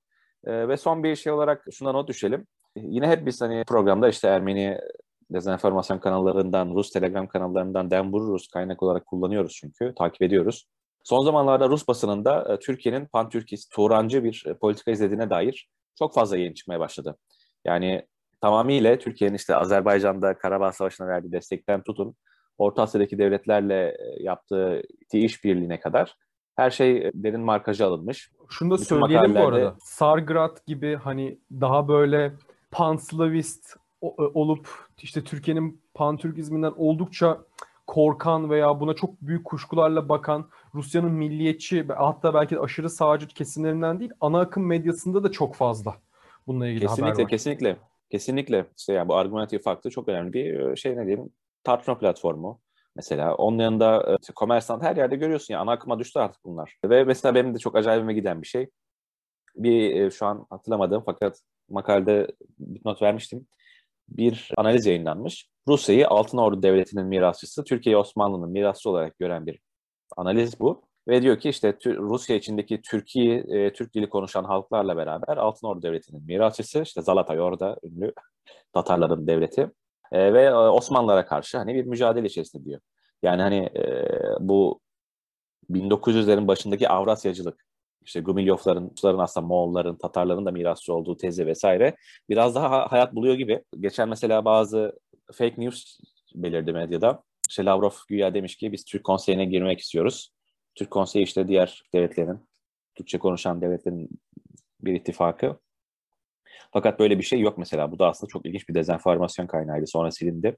E, 0.45 0.69
ve 0.69 0.77
son 0.77 1.03
bir 1.05 1.17
şey 1.17 1.33
olarak 1.33 1.65
şuna 1.73 1.93
not 1.93 2.09
düşelim. 2.09 2.47
Yine 2.77 3.09
hep 3.09 3.27
biz 3.27 3.41
hani 3.41 3.65
programda 3.65 4.09
işte 4.09 4.29
Ermeni 4.29 4.79
dezenformasyon 5.31 5.99
kanallarından, 5.99 6.75
Rus 6.75 6.91
Telegram 6.91 7.27
kanallarından 7.27 7.91
dem 7.91 8.13
vururuz. 8.13 8.49
Kaynak 8.49 8.83
olarak 8.83 9.07
kullanıyoruz 9.07 9.53
çünkü. 9.53 9.95
Takip 9.99 10.23
ediyoruz. 10.23 10.67
Son 11.05 11.25
zamanlarda 11.25 11.69
Rus 11.69 11.89
basınında 11.89 12.55
e, 12.55 12.59
Türkiye'nin 12.59 13.07
pan-Türkist, 13.07 13.73
Turancı 13.73 14.25
bir 14.25 14.45
e, 14.47 14.55
politika 14.55 14.91
izlediğine 14.91 15.31
dair 15.31 15.69
çok 15.99 16.15
fazla 16.15 16.37
yayın 16.37 16.55
çıkmaya 16.55 16.81
başladı. 16.81 17.17
Yani 17.65 18.07
tamamıyla 18.41 18.99
Türkiye'nin 18.99 19.37
işte 19.37 19.57
Azerbaycan'da 19.57 20.39
Karabağ 20.39 20.73
Savaşı'na 20.73 21.09
verdiği 21.09 21.33
destekten 21.33 21.83
tutun, 21.83 22.15
Orta 22.59 22.83
Asya'daki 22.83 23.19
devletlerle 23.19 23.89
e, 23.89 24.23
yaptığı 24.23 24.83
işbirliğine 25.13 25.81
kadar 25.81 26.17
her 26.57 26.71
şey 26.71 27.11
derin 27.15 27.41
markajı 27.41 27.87
alınmış. 27.87 28.31
Şunu 28.49 28.71
da 28.71 28.75
Bütün 28.75 28.85
söyleyelim 28.85 29.31
makalelerde... 29.31 29.53
bu 29.53 29.57
arada. 29.57 29.77
Sargrad 29.81 30.57
gibi 30.67 30.97
hani 30.97 31.39
daha 31.61 31.89
böyle 31.89 32.33
panslavist 32.71 33.77
e, 34.03 34.07
olup 34.35 34.69
işte 35.03 35.25
Türkiye'nin 35.25 35.83
pantürkizminden 35.95 36.73
oldukça 36.77 37.39
korkan 37.87 38.51
veya 38.51 38.81
buna 38.81 38.95
çok 38.95 39.23
büyük 39.23 39.45
kuşkularla 39.45 40.09
bakan 40.09 40.49
Rusya'nın 40.75 41.13
milliyetçi 41.13 41.87
hatta 41.89 42.35
belki 42.35 42.61
aşırı 42.61 42.91
sağcı 42.91 43.27
kesimlerinden 43.27 44.01
değil 44.01 44.11
ana 44.21 44.41
akım 44.41 44.67
medyasında 44.67 45.25
da 45.25 45.31
çok 45.33 45.55
fazla 45.55 45.97
bununla 46.47 46.67
ilgili 46.67 46.81
kesinlikle, 46.81 47.13
haber 47.13 47.23
var. 47.23 47.29
Kesinlikle, 47.29 47.77
kesinlikle. 48.11 48.67
İşte 48.79 48.93
yani 48.93 49.09
bu 49.09 49.15
argumentatif 49.15 49.63
faktı 49.63 49.91
çok 49.91 50.09
önemli 50.09 50.33
bir 50.33 50.61
e, 50.61 50.77
şey 50.77 50.97
ne 50.97 51.07
diyelim 51.07 51.31
tartışma 51.65 51.99
platformu. 51.99 52.61
Mesela 52.97 53.35
onun 53.35 53.59
yanında 53.59 54.13
e, 54.13 54.17
işte 54.21 54.33
Kommersant 54.33 54.83
her 54.83 54.97
yerde 54.97 55.17
görüyorsun 55.17 55.55
ya 55.55 55.61
ana 55.61 55.73
akıma 55.73 55.99
düştü 55.99 56.19
artık 56.19 56.45
bunlar. 56.45 56.77
Ve 56.85 57.05
mesela 57.05 57.35
benim 57.35 57.55
de 57.55 57.59
çok 57.59 57.77
acayibime 57.77 58.15
giden 58.15 58.43
bir 58.43 58.47
şey. 58.47 58.71
Bir 59.57 60.11
şu 60.11 60.27
an 60.27 60.47
hatırlamadım 60.51 61.03
fakat 61.07 61.41
makalede 61.69 62.29
bir 62.59 62.81
not 62.85 63.03
vermiştim 63.03 63.47
bir 64.09 64.51
analiz 64.57 64.87
yayınlanmış. 64.87 65.49
Rusya'yı 65.69 66.09
Altın 66.09 66.39
Ordu 66.39 66.63
Devleti'nin 66.63 67.07
mirasçısı, 67.07 67.65
Türkiye'yi 67.65 67.97
Osmanlı'nın 67.97 68.51
mirasçı 68.51 68.91
olarak 68.91 69.19
gören 69.19 69.47
bir 69.47 69.61
analiz 70.17 70.61
bu. 70.61 70.83
Ve 71.09 71.23
diyor 71.23 71.39
ki 71.39 71.49
işte 71.49 71.77
Rusya 71.87 72.37
içindeki 72.37 72.83
Türkiye, 72.83 73.39
e, 73.39 73.73
Türk 73.73 73.95
dili 73.95 74.09
konuşan 74.09 74.45
halklarla 74.45 74.97
beraber 74.97 75.37
Altın 75.37 75.67
Ordu 75.67 75.83
Devleti'nin 75.83 76.27
mirasçısı, 76.27 76.83
işte 76.83 77.03
Zalatay 77.03 77.41
orada 77.41 77.79
ünlü 77.85 78.13
Tatarların 78.73 79.27
devleti 79.27 79.71
e, 80.13 80.35
ve 80.35 80.43
e, 80.43 80.55
Osmanlılara 80.55 81.27
karşı 81.27 81.59
hani 81.59 81.75
bir 81.75 81.85
mücadele 81.85 82.27
içerisinde 82.27 82.65
diyor. 82.65 82.81
Yani 83.23 83.43
hani 83.43 83.71
e, 83.77 84.09
bu 84.41 84.81
1900'lerin 85.71 86.49
başındaki 86.49 86.89
Avrasyacılık 86.89 87.67
işte 88.05 88.21
Gumilyovların, 88.21 88.91
Rusların 88.91 89.19
aslında 89.19 89.47
Moğolların, 89.47 89.97
Tatarların 89.97 90.47
da 90.47 90.51
mirasçı 90.51 90.95
olduğu 90.95 91.17
tezi 91.17 91.47
vesaire 91.47 91.97
biraz 92.29 92.55
daha 92.55 92.93
hayat 92.93 93.15
buluyor 93.15 93.35
gibi. 93.35 93.63
Geçen 93.81 94.09
mesela 94.09 94.45
bazı 94.45 94.99
fake 95.33 95.55
news 95.59 96.01
belirdi 96.35 96.73
medyada. 96.73 97.23
İşte 97.49 97.65
Lavrov 97.65 97.91
güya 98.09 98.35
demiş 98.35 98.57
ki 98.57 98.73
biz 98.73 98.85
Türk 98.85 99.05
Konseyi'ne 99.05 99.45
girmek 99.45 99.81
istiyoruz. 99.81 100.32
Türk 100.75 100.91
Konseyi 100.91 101.25
işte 101.25 101.49
diğer 101.49 101.83
devletlerin, 101.95 102.41
Türkçe 102.95 103.19
konuşan 103.19 103.61
devletlerin 103.61 104.09
bir 104.81 104.95
ittifakı. 104.95 105.57
Fakat 106.73 106.99
böyle 106.99 107.19
bir 107.19 107.23
şey 107.23 107.41
yok 107.41 107.59
mesela. 107.59 107.93
Bu 107.93 107.99
da 107.99 108.09
aslında 108.09 108.29
çok 108.29 108.47
ilginç 108.47 108.69
bir 108.69 108.75
dezenformasyon 108.75 109.47
kaynağıydı. 109.47 109.87
Sonra 109.87 110.11
silindi. 110.11 110.57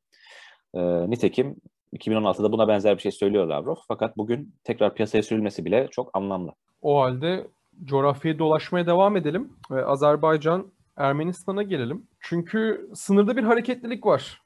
Ee, 0.75 1.11
nitekim 1.11 1.57
2016'da 1.93 2.53
buna 2.53 2.69
benzer 2.69 2.97
bir 2.97 3.03
şey 3.03 3.13
söylüyor 3.13 3.47
Lavrov. 3.47 3.77
Fakat 3.89 4.17
bugün 4.17 4.55
tekrar 4.65 4.95
piyasaya 4.95 5.23
sürülmesi 5.23 5.65
bile 5.65 5.89
çok 5.91 6.11
anlamlı. 6.17 6.53
O 6.83 7.01
halde 7.01 7.47
coğrafyayı 7.85 8.39
dolaşmaya 8.39 8.87
devam 8.87 9.17
edelim 9.17 9.53
ve 9.71 9.85
Azerbaycan 9.85 10.73
Ermenistan'a 10.97 11.63
gelelim. 11.63 12.07
Çünkü 12.21 12.91
sınırda 12.95 13.37
bir 13.37 13.43
hareketlilik 13.43 14.07
var. 14.07 14.43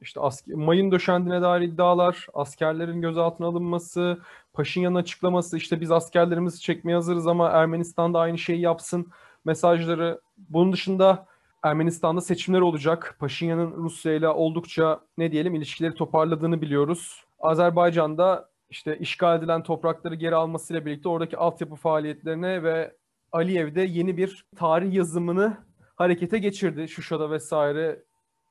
İşte 0.00 0.20
asker, 0.20 0.54
mayın 0.54 0.92
döşendiğine 0.92 1.42
dair 1.42 1.60
iddialar, 1.60 2.26
askerlerin 2.34 3.00
gözaltına 3.00 3.46
alınması, 3.46 4.18
Paşinyan'ın 4.52 4.94
açıklaması, 4.94 5.56
işte 5.56 5.80
biz 5.80 5.90
askerlerimizi 5.90 6.60
çekmeye 6.60 6.94
hazırız 6.94 7.26
ama 7.26 7.48
Ermenistan 7.48 8.14
da 8.14 8.18
aynı 8.18 8.38
şeyi 8.38 8.60
yapsın 8.60 9.12
mesajları. 9.44 10.20
Bunun 10.38 10.72
dışında 10.72 11.26
Ermenistan'da 11.62 12.20
seçimler 12.20 12.60
olacak. 12.60 13.16
Paşinyan'ın 13.18 13.72
Rusya 13.76 14.12
ile 14.12 14.28
oldukça 14.28 15.00
ne 15.18 15.32
diyelim 15.32 15.54
ilişkileri 15.54 15.94
toparladığını 15.94 16.60
biliyoruz. 16.60 17.24
Azerbaycan'da 17.40 18.50
işte 18.70 18.98
işgal 18.98 19.38
edilen 19.38 19.62
toprakları 19.62 20.14
geri 20.14 20.34
almasıyla 20.34 20.86
birlikte 20.86 21.08
oradaki 21.08 21.36
altyapı 21.36 21.74
faaliyetlerine 21.74 22.62
ve 22.62 22.96
Aliyev'de 23.32 23.82
yeni 23.82 24.16
bir 24.16 24.44
tarih 24.56 24.94
yazımını 24.94 25.56
harekete 25.96 26.38
geçirdi. 26.38 26.88
Şuşa'da 26.88 27.30
vesaire 27.30 28.02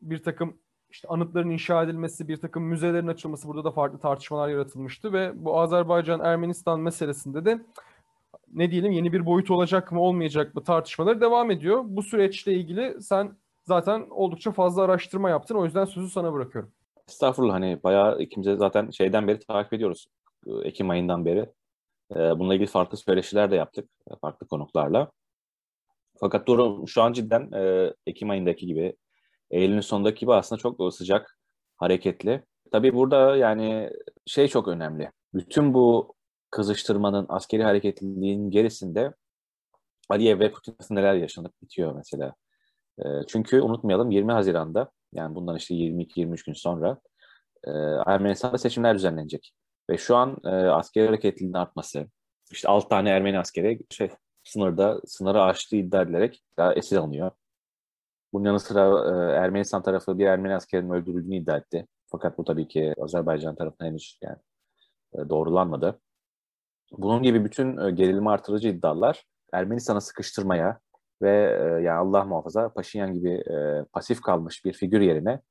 bir 0.02 0.24
takım 0.24 0.58
işte 0.92 1.08
anıtların 1.08 1.50
inşa 1.50 1.84
edilmesi, 1.84 2.28
bir 2.28 2.38
takım 2.38 2.64
müzelerin 2.64 3.08
açılması 3.08 3.48
burada 3.48 3.64
da 3.64 3.72
farklı 3.72 4.00
tartışmalar 4.00 4.50
yaratılmıştı 4.50 5.14
ve 5.14 5.46
bu 5.46 5.60
Azerbaycan-Ermenistan 5.60 6.80
meselesinde 6.80 7.46
de 7.46 7.62
ne 8.54 8.72
diyelim 8.72 8.92
yeni 8.92 9.14
bir 9.14 9.26
boyut 9.26 9.52
olacak 9.52 9.92
mı 9.92 10.02
olmayacak 10.02 10.56
mı 10.56 10.64
tartışmaları 10.64 11.22
devam 11.22 11.52
ediyor. 11.52 11.82
Bu 11.86 12.04
süreçle 12.04 12.54
ilgili 12.54 13.02
sen 13.02 13.38
zaten 13.64 14.08
oldukça 14.10 14.52
fazla 14.52 14.84
araştırma 14.84 15.30
yaptın. 15.30 15.56
O 15.56 15.66
yüzden 15.66 15.86
sözü 15.86 16.10
sana 16.10 16.34
bırakıyorum. 16.34 16.72
Estağfurullah 17.10 17.54
hani 17.54 17.80
bayağı 17.84 18.20
ikimize 18.20 18.56
zaten 18.56 18.90
şeyden 18.90 19.28
beri 19.28 19.40
takip 19.40 19.74
ediyoruz. 19.74 20.08
Ekim 20.64 20.90
ayından 20.90 21.26
beri. 21.26 21.50
Ee, 22.16 22.40
bununla 22.40 22.54
ilgili 22.54 22.70
farklı 22.70 22.98
söyleşiler 22.98 23.52
de 23.52 23.56
yaptık 23.56 23.90
farklı 24.22 24.48
konuklarla. 24.48 25.12
Fakat 26.20 26.48
durum 26.48 26.88
şu 26.88 27.02
an 27.02 27.14
cidden 27.14 27.52
e, 27.52 27.94
Ekim 28.08 28.30
ayındaki 28.30 28.66
gibi, 28.66 28.96
Eylül'ün 29.52 29.82
sonundaki 29.82 30.20
gibi 30.20 30.34
aslında 30.34 30.60
çok 30.60 30.94
sıcak, 30.94 31.40
hareketli. 31.78 32.44
Tabii 32.72 32.94
burada 32.96 33.36
yani 33.36 33.90
şey 34.26 34.48
çok 34.48 34.68
önemli. 34.68 35.12
Bütün 35.34 35.74
bu 35.74 36.14
kızıştırmanın, 36.52 37.26
askeri 37.30 37.64
hareketliliğin 37.64 38.52
gerisinde 38.52 39.14
Aliyev 40.10 40.40
ve 40.40 40.52
Putin 40.52 40.76
neler 40.90 41.14
yaşanıp 41.14 41.62
bitiyor 41.62 41.96
mesela. 41.96 42.36
E, 43.00 43.04
çünkü 43.28 43.62
unutmayalım 43.62 44.12
20 44.12 44.32
Haziran'da 44.32 44.92
yani 45.14 45.36
bundan 45.36 45.58
işte 45.58 45.76
22-23 45.76 46.46
gün 46.46 46.54
sonra 46.54 47.00
e, 47.64 47.72
Ermenistan'da 48.06 48.58
seçimler 48.58 48.96
düzenlenecek. 48.96 49.54
Ve 49.90 49.98
şu 49.98 50.16
an 50.16 50.38
e, 50.46 50.50
askeri 50.50 51.06
hareketliliğin 51.06 51.54
artması, 51.54 52.08
işte 52.52 52.68
6 52.68 52.88
tane 52.90 53.10
Ermeni 53.10 53.40
askeri 53.40 53.80
şey 53.90 54.10
sınırda 54.44 55.02
sınırı 55.06 55.42
aştığı 55.42 55.76
iddia 55.76 56.02
edilerek 56.02 56.44
esir 56.76 56.98
alınıyor. 56.98 57.32
Bunun 58.34 58.46
yanı 58.46 58.60
sıra 58.60 58.82
e, 58.82 59.36
Ermenistan 59.36 59.84
tarafı 59.84 60.20
bir 60.20 60.26
Ermeni 60.26 60.56
askerinin 60.56 60.90
öldürüldüğünü 60.94 61.36
iddia 61.36 61.58
etti. 61.58 61.88
Fakat 62.12 62.38
bu 62.38 62.44
tabii 62.44 62.68
ki 62.68 62.94
Azerbaycan 63.02 63.56
tarafından 63.56 63.90
henüz 63.90 64.20
yani 64.22 64.38
e, 65.14 65.30
doğrulanmadı. 65.30 66.00
Bunun 66.92 67.24
gibi 67.24 67.46
bütün 67.46 67.78
e, 67.78 67.92
gerilimi 67.92 68.30
artırıcı 68.30 68.68
iddialar 68.68 69.26
Ermenistan'a 69.54 70.02
sıkıştırmaya 70.02 70.80
ve 71.22 71.32
e, 71.32 71.84
yani 71.84 72.00
Allah 72.00 72.26
muhafaza 72.26 72.74
Paşinyan 72.74 73.14
gibi 73.14 73.32
e, 73.32 73.86
pasif 73.94 74.22
kalmış 74.22 74.66
bir 74.66 74.74
figür 74.74 75.02
yerine 75.02 75.42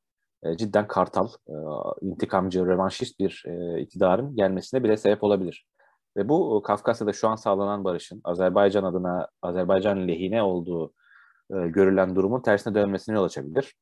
e, 0.42 0.56
cidden 0.56 0.88
kartal, 0.88 1.28
e, 1.49 1.54
intikamcı, 2.02 2.66
revanşist 2.66 3.20
bir 3.20 3.44
e, 3.47 3.80
iktidarın 3.80 4.37
gelmesine 4.37 4.85
bile 4.85 4.97
sebep 4.97 5.25
olabilir. 5.25 5.66
Ve 6.16 6.28
bu 6.28 6.62
Kafkasya'da 6.62 7.12
şu 7.12 7.28
an 7.28 7.37
sağlanan 7.37 7.85
barışın 7.85 8.20
Azerbaycan 8.25 8.85
adına, 8.85 9.28
Azerbaycan 9.42 10.08
lehine 10.08 10.42
olduğu 10.42 10.92
e, 11.50 11.69
görülen 11.69 12.17
durumun 12.17 12.40
tersine 12.40 12.75
dönmesine 12.75 13.14
yol 13.14 13.25
açabilir. 13.25 13.75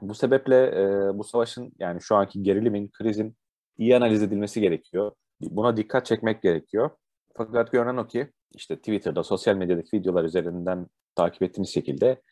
Bu 0.00 0.14
sebeple 0.14 0.66
e, 0.66 1.18
bu 1.18 1.24
savaşın 1.24 1.72
yani 1.78 2.02
şu 2.02 2.16
anki 2.16 2.42
gerilimin, 2.42 2.88
krizin 2.88 3.36
iyi 3.78 3.96
analiz 3.96 4.22
edilmesi 4.22 4.60
gerekiyor. 4.60 5.12
Buna 5.40 5.76
dikkat 5.76 6.06
çekmek 6.06 6.42
gerekiyor. 6.42 6.90
Fakat 7.36 7.72
görünen 7.72 7.96
o 7.96 8.06
ki 8.06 8.32
işte 8.54 8.76
Twitter'da, 8.76 9.22
sosyal 9.22 9.56
medyadaki 9.56 9.96
videolar 9.96 10.24
üzerinden 10.24 10.86
takip 11.14 11.42
ettiğimiz 11.42 11.74
şekilde 11.74 12.22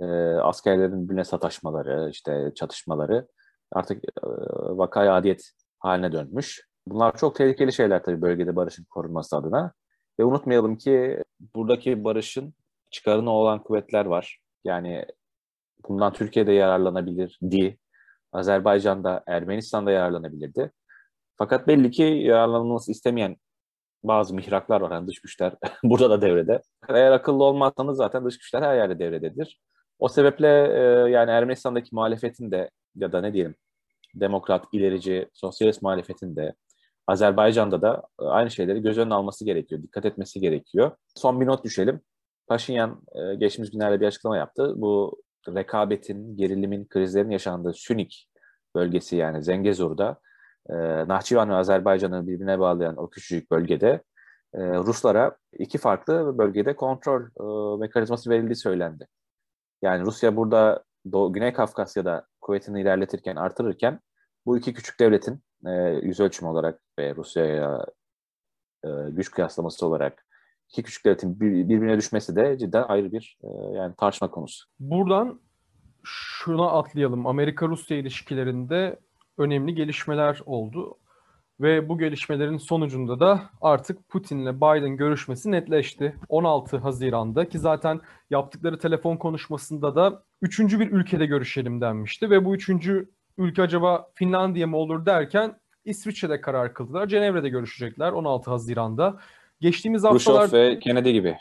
e, 0.00 0.04
askerlerin 0.34 1.04
birbirine 1.04 1.24
sataşmaları, 1.24 2.10
işte 2.10 2.52
çatışmaları 2.54 3.28
artık 3.72 4.04
e, 4.04 4.10
vakaya 4.76 5.14
adiyet 5.14 5.50
haline 5.78 6.12
dönmüş. 6.12 6.66
Bunlar 6.86 7.16
çok 7.16 7.34
tehlikeli 7.34 7.72
şeyler 7.72 8.02
tabii 8.02 8.22
bölgede 8.22 8.56
barışın 8.56 8.84
korunması 8.84 9.36
adına. 9.36 9.72
Ve 10.20 10.24
unutmayalım 10.24 10.76
ki 10.76 11.22
buradaki 11.54 12.04
barışın 12.04 12.54
çıkarına 12.90 13.30
olan 13.30 13.62
kuvvetler 13.62 14.06
var. 14.06 14.38
Yani 14.64 15.04
bundan 15.88 16.12
Türkiye'de 16.12 16.52
yararlanabilirdi. 16.52 17.78
Azerbaycan'da, 18.32 19.24
Ermenistan'da 19.26 19.90
yararlanabilirdi. 19.90 20.72
Fakat 21.36 21.68
belli 21.68 21.90
ki 21.90 22.02
yararlanılması 22.02 22.92
istemeyen 22.92 23.36
bazı 24.04 24.34
mihraklar 24.34 24.80
var. 24.80 24.90
Yani 24.90 25.06
dış 25.06 25.20
güçler 25.20 25.54
burada 25.84 26.10
da 26.10 26.22
devrede. 26.22 26.62
Eğer 26.88 27.12
akıllı 27.12 27.44
olmazsanız 27.44 27.96
zaten 27.96 28.24
dış 28.24 28.38
güçler 28.38 28.62
her 28.62 28.76
yerde 28.76 28.98
devrededir. 28.98 29.60
O 29.98 30.08
sebeple 30.08 30.48
e, 30.48 31.10
yani 31.10 31.30
Ermenistan'daki 31.30 31.94
muhalefetin 31.94 32.50
de 32.50 32.70
ya 32.96 33.12
da 33.12 33.20
ne 33.20 33.34
diyelim 33.34 33.54
demokrat, 34.14 34.64
ilerici, 34.72 35.28
sosyalist 35.32 35.82
muhalefetin 35.82 36.36
de 36.36 36.54
Azerbaycan'da 37.06 37.82
da 37.82 38.02
aynı 38.18 38.50
şeyleri 38.50 38.82
göz 38.82 38.98
önüne 38.98 39.14
alması 39.14 39.44
gerekiyor. 39.44 39.82
Dikkat 39.82 40.04
etmesi 40.04 40.40
gerekiyor. 40.40 40.90
Son 41.14 41.40
bir 41.40 41.46
not 41.46 41.64
düşelim. 41.64 42.00
Paşinyan 42.50 43.02
e, 43.12 43.34
geçmiş 43.34 43.70
günlerde 43.70 44.00
bir 44.00 44.06
açıklama 44.06 44.36
yaptı. 44.36 44.74
Bu 44.76 45.22
rekabetin, 45.48 46.36
gerilimin, 46.36 46.84
krizlerin 46.84 47.30
yaşandığı 47.30 47.72
Sünik 47.72 48.28
bölgesi 48.74 49.16
yani 49.16 49.42
Zengezur'da 49.42 50.20
e, 50.70 50.74
Nahçıvan 51.08 51.50
ve 51.50 51.54
Azerbaycan'ı 51.54 52.26
birbirine 52.26 52.58
bağlayan 52.58 52.96
o 52.96 53.10
küçücük 53.10 53.50
bölgede 53.50 54.02
e, 54.54 54.60
Ruslara 54.60 55.36
iki 55.58 55.78
farklı 55.78 56.38
bölgede 56.38 56.76
kontrol 56.76 57.22
e, 57.22 57.78
mekanizması 57.80 58.30
verildiği 58.30 58.56
söylendi. 58.56 59.06
Yani 59.82 60.04
Rusya 60.04 60.36
burada 60.36 60.84
Güney 61.04 61.52
Kafkasya'da 61.52 62.26
kuvvetini 62.40 62.80
ilerletirken, 62.80 63.36
artırırken 63.36 64.00
bu 64.46 64.58
iki 64.58 64.74
küçük 64.74 65.00
devletin 65.00 65.42
yüz 66.02 66.20
ölçümü 66.20 66.50
olarak 66.50 66.80
ve 66.98 67.14
Rusya'ya 67.14 67.86
e, 68.84 68.88
güç 69.10 69.30
kıyaslaması 69.30 69.86
olarak 69.86 70.26
iki 70.72 70.82
küçük 70.82 71.04
devletin 71.04 71.40
bir, 71.40 71.68
birbirine 71.68 71.98
düşmesi 71.98 72.36
de 72.36 72.58
cidden 72.58 72.84
ayrı 72.88 73.12
bir 73.12 73.38
e, 73.42 73.48
yani 73.76 73.94
tartışma 73.96 74.30
konusu. 74.30 74.66
Buradan 74.80 75.40
şuna 76.04 76.70
atlayalım. 76.70 77.26
Amerika-Rusya 77.26 77.96
ilişkilerinde 77.96 79.00
önemli 79.38 79.74
gelişmeler 79.74 80.40
oldu. 80.46 80.96
Ve 81.60 81.88
bu 81.88 81.98
gelişmelerin 81.98 82.56
sonucunda 82.56 83.20
da 83.20 83.42
artık 83.60 84.08
Putin'le 84.08 84.56
Biden 84.56 84.96
görüşmesi 84.96 85.50
netleşti. 85.50 86.16
16 86.28 86.76
Haziran'da 86.76 87.48
ki 87.48 87.58
zaten 87.58 88.00
yaptıkları 88.30 88.78
telefon 88.78 89.16
konuşmasında 89.16 89.94
da 89.96 90.22
üçüncü 90.42 90.80
bir 90.80 90.90
ülkede 90.90 91.26
görüşelim 91.26 91.80
denmişti. 91.80 92.30
Ve 92.30 92.44
bu 92.44 92.54
üçüncü 92.54 93.10
ülke 93.38 93.62
acaba 93.62 94.10
Finlandiya 94.14 94.66
mı 94.66 94.76
olur 94.76 95.06
derken 95.06 95.60
İsviçre'de 95.84 96.40
karar 96.40 96.74
kıldılar. 96.74 97.06
Cenevre'de 97.06 97.48
görüşecekler 97.48 98.12
16 98.12 98.50
Haziran'da. 98.50 99.18
Geçtiğimiz 99.60 100.04
haftalar... 100.04 100.40
Khrushchev 100.40 100.58
ve 100.58 100.78
Kennedy 100.78 101.12
gibi. 101.12 101.36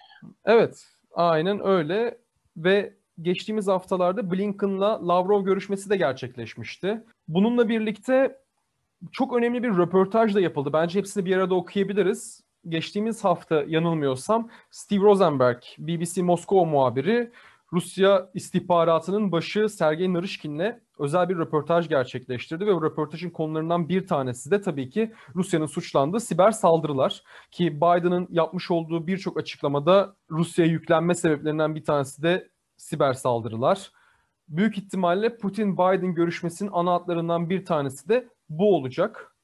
Evet, 0.46 0.86
aynen 1.16 1.68
öyle. 1.68 2.18
Ve 2.58 2.94
geçtiğimiz 3.22 3.68
haftalarda 3.68 4.32
Blinken'la 4.32 5.08
Lavrov 5.08 5.44
görüşmesi 5.44 5.90
de 5.90 5.98
gerçekleşmişti. 5.98 7.04
Bununla 7.28 7.70
birlikte 7.70 8.38
çok 9.12 9.38
önemli 9.38 9.64
bir 9.64 9.78
röportaj 9.78 10.36
da 10.36 10.40
yapıldı. 10.40 10.74
Bence 10.74 11.00
hepsini 11.00 11.26
bir 11.26 11.38
arada 11.38 11.56
okuyabiliriz. 11.56 12.44
Geçtiğimiz 12.70 13.24
hafta 13.24 13.64
yanılmıyorsam 13.68 14.50
Steve 14.72 15.02
Rosenberg, 15.02 15.62
BBC 15.78 16.22
Moskova 16.22 16.66
muhabiri, 16.66 17.32
Rusya 17.74 18.30
istihbaratının 18.34 19.32
başı 19.32 19.70
Sergey 19.70 20.14
Narishkin'le 20.14 20.80
özel 21.00 21.30
bir 21.30 21.38
röportaj 21.38 21.90
gerçekleştirdi 21.90 22.68
ve 22.68 22.76
bu 22.76 22.84
röportajın 22.84 23.30
konularından 23.30 23.90
bir 23.90 24.08
tanesi 24.08 24.52
de 24.52 24.62
tabii 24.62 24.90
ki 24.90 25.14
Rusya'nın 25.36 25.66
suçlandığı 25.66 26.20
siber 26.20 26.52
saldırılar 26.52 27.24
ki 27.52 27.78
Biden'ın 27.78 28.28
yapmış 28.32 28.72
olduğu 28.72 29.08
birçok 29.08 29.38
açıklamada 29.38 30.16
Rusya'ya 30.32 30.72
yüklenme 30.72 31.16
sebeplerinden 31.16 31.76
bir 31.76 31.84
tanesi 31.84 32.24
de 32.24 32.50
siber 32.78 33.14
saldırılar. 33.14 33.92
Büyük 34.48 34.78
ihtimalle 34.78 35.38
Putin-Biden 35.38 36.14
görüşmesinin 36.14 36.70
ana 36.74 36.94
hatlarından 36.94 37.50
bir 37.50 37.66
tanesi 37.66 38.10
de 38.10 38.30
bu 38.50 38.76
olacak. 38.76 39.36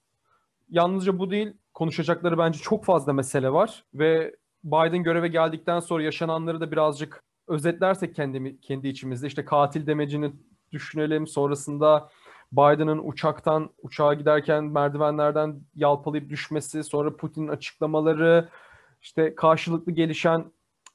Yalnızca 0.70 1.20
bu 1.20 1.32
değil, 1.32 1.54
konuşacakları 1.74 2.38
bence 2.38 2.60
çok 2.60 2.86
fazla 2.86 3.13
mesele 3.13 3.54
var 3.54 3.84
ve 3.94 4.36
Biden 4.63 5.04
göreve 5.04 5.28
geldikten 5.28 5.80
sonra 5.80 6.04
yaşananları 6.04 6.60
da 6.60 6.72
birazcık 6.72 7.24
özetlersek 7.48 8.15
kendi, 8.15 8.60
kendi 8.62 8.88
içimizde 8.88 9.28
işte 9.28 9.46
katil 9.46 9.88
demecini 9.88 10.32
düşünelim. 10.76 11.28
Sonrasında 11.28 12.10
Biden'ın 12.52 13.02
uçaktan 13.04 13.70
uçağa 13.82 14.14
giderken 14.14 14.64
merdivenlerden 14.64 15.62
yalpalayıp 15.76 16.30
düşmesi, 16.30 16.84
sonra 16.84 17.16
Putin'in 17.16 17.48
açıklamaları, 17.48 18.50
işte 19.02 19.36
karşılıklı 19.36 19.92
gelişen 19.92 20.46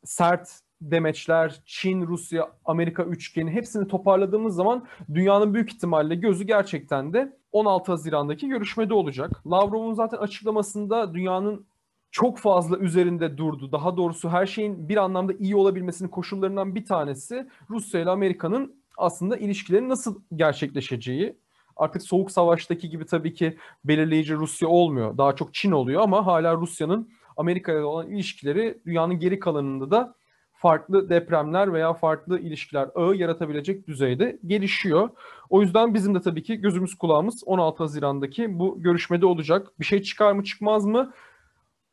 sert 0.04 0.60
demeçler, 0.80 1.62
Çin, 1.66 2.06
Rusya, 2.06 2.50
Amerika 2.64 3.02
üçgeni 3.02 3.50
hepsini 3.50 3.88
toparladığımız 3.88 4.54
zaman 4.54 4.86
dünyanın 5.14 5.54
büyük 5.54 5.72
ihtimalle 5.72 6.14
gözü 6.14 6.44
gerçekten 6.44 7.12
de 7.12 7.36
16 7.52 7.92
Haziran'daki 7.92 8.48
görüşmede 8.48 8.94
olacak. 8.94 9.30
Lavrov'un 9.46 9.94
zaten 9.94 10.18
açıklamasında 10.18 11.14
dünyanın 11.14 11.66
çok 12.10 12.38
fazla 12.38 12.78
üzerinde 12.78 13.38
durdu. 13.38 13.72
Daha 13.72 13.96
doğrusu 13.96 14.28
her 14.28 14.46
şeyin 14.46 14.88
bir 14.88 14.96
anlamda 14.96 15.32
iyi 15.32 15.56
olabilmesinin 15.56 16.08
koşullarından 16.08 16.74
bir 16.74 16.84
tanesi 16.84 17.48
Rusya 17.70 18.00
ile 18.00 18.10
Amerika'nın 18.10 18.79
aslında 18.96 19.36
ilişkilerin 19.36 19.88
nasıl 19.88 20.20
gerçekleşeceği. 20.36 21.36
Artık 21.76 22.02
soğuk 22.02 22.30
savaştaki 22.30 22.90
gibi 22.90 23.06
tabii 23.06 23.34
ki 23.34 23.58
belirleyici 23.84 24.34
Rusya 24.34 24.68
olmuyor. 24.68 25.18
Daha 25.18 25.36
çok 25.36 25.54
Çin 25.54 25.72
oluyor 25.72 26.02
ama 26.02 26.26
hala 26.26 26.56
Rusya'nın 26.56 27.10
Amerika 27.36 27.72
ile 27.72 27.84
olan 27.84 28.10
ilişkileri 28.10 28.78
dünyanın 28.86 29.18
geri 29.18 29.40
kalanında 29.40 29.90
da 29.90 30.14
farklı 30.52 31.08
depremler 31.08 31.72
veya 31.72 31.94
farklı 31.94 32.40
ilişkiler 32.40 32.88
ağı 32.94 33.14
yaratabilecek 33.14 33.88
düzeyde 33.88 34.38
gelişiyor. 34.46 35.10
O 35.50 35.62
yüzden 35.62 35.94
bizim 35.94 36.14
de 36.14 36.20
tabii 36.20 36.42
ki 36.42 36.56
gözümüz 36.56 36.94
kulağımız 36.94 37.42
16 37.46 37.82
Haziran'daki 37.82 38.58
bu 38.58 38.82
görüşmede 38.82 39.26
olacak. 39.26 39.72
Bir 39.80 39.84
şey 39.84 40.02
çıkar 40.02 40.32
mı 40.32 40.44
çıkmaz 40.44 40.84
mı? 40.84 41.12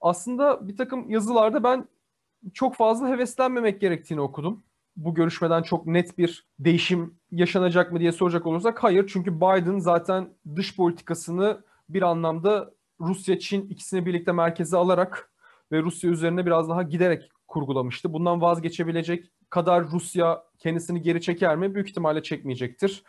Aslında 0.01 0.67
bir 0.67 0.77
takım 0.77 1.09
yazılarda 1.09 1.63
ben 1.63 1.87
çok 2.53 2.75
fazla 2.75 3.09
heveslenmemek 3.09 3.81
gerektiğini 3.81 4.21
okudum. 4.21 4.63
Bu 4.97 5.13
görüşmeden 5.13 5.61
çok 5.61 5.85
net 5.87 6.17
bir 6.17 6.45
değişim 6.59 7.15
yaşanacak 7.31 7.91
mı 7.91 7.99
diye 7.99 8.11
soracak 8.11 8.45
olursak 8.45 8.83
hayır. 8.83 9.07
Çünkü 9.07 9.37
Biden 9.37 9.79
zaten 9.79 10.29
dış 10.55 10.75
politikasını 10.75 11.63
bir 11.89 12.01
anlamda 12.01 12.71
Rusya, 12.99 13.39
Çin 13.39 13.69
ikisini 13.69 14.05
birlikte 14.05 14.31
merkeze 14.31 14.77
alarak 14.77 15.31
ve 15.71 15.81
Rusya 15.81 16.09
üzerine 16.11 16.45
biraz 16.45 16.69
daha 16.69 16.83
giderek 16.83 17.31
kurgulamıştı. 17.47 18.13
Bundan 18.13 18.41
vazgeçebilecek 18.41 19.31
kadar 19.49 19.91
Rusya 19.91 20.43
kendisini 20.59 21.01
geri 21.01 21.21
çeker 21.21 21.55
mi? 21.55 21.75
Büyük 21.75 21.89
ihtimalle 21.89 22.23
çekmeyecektir. 22.23 23.03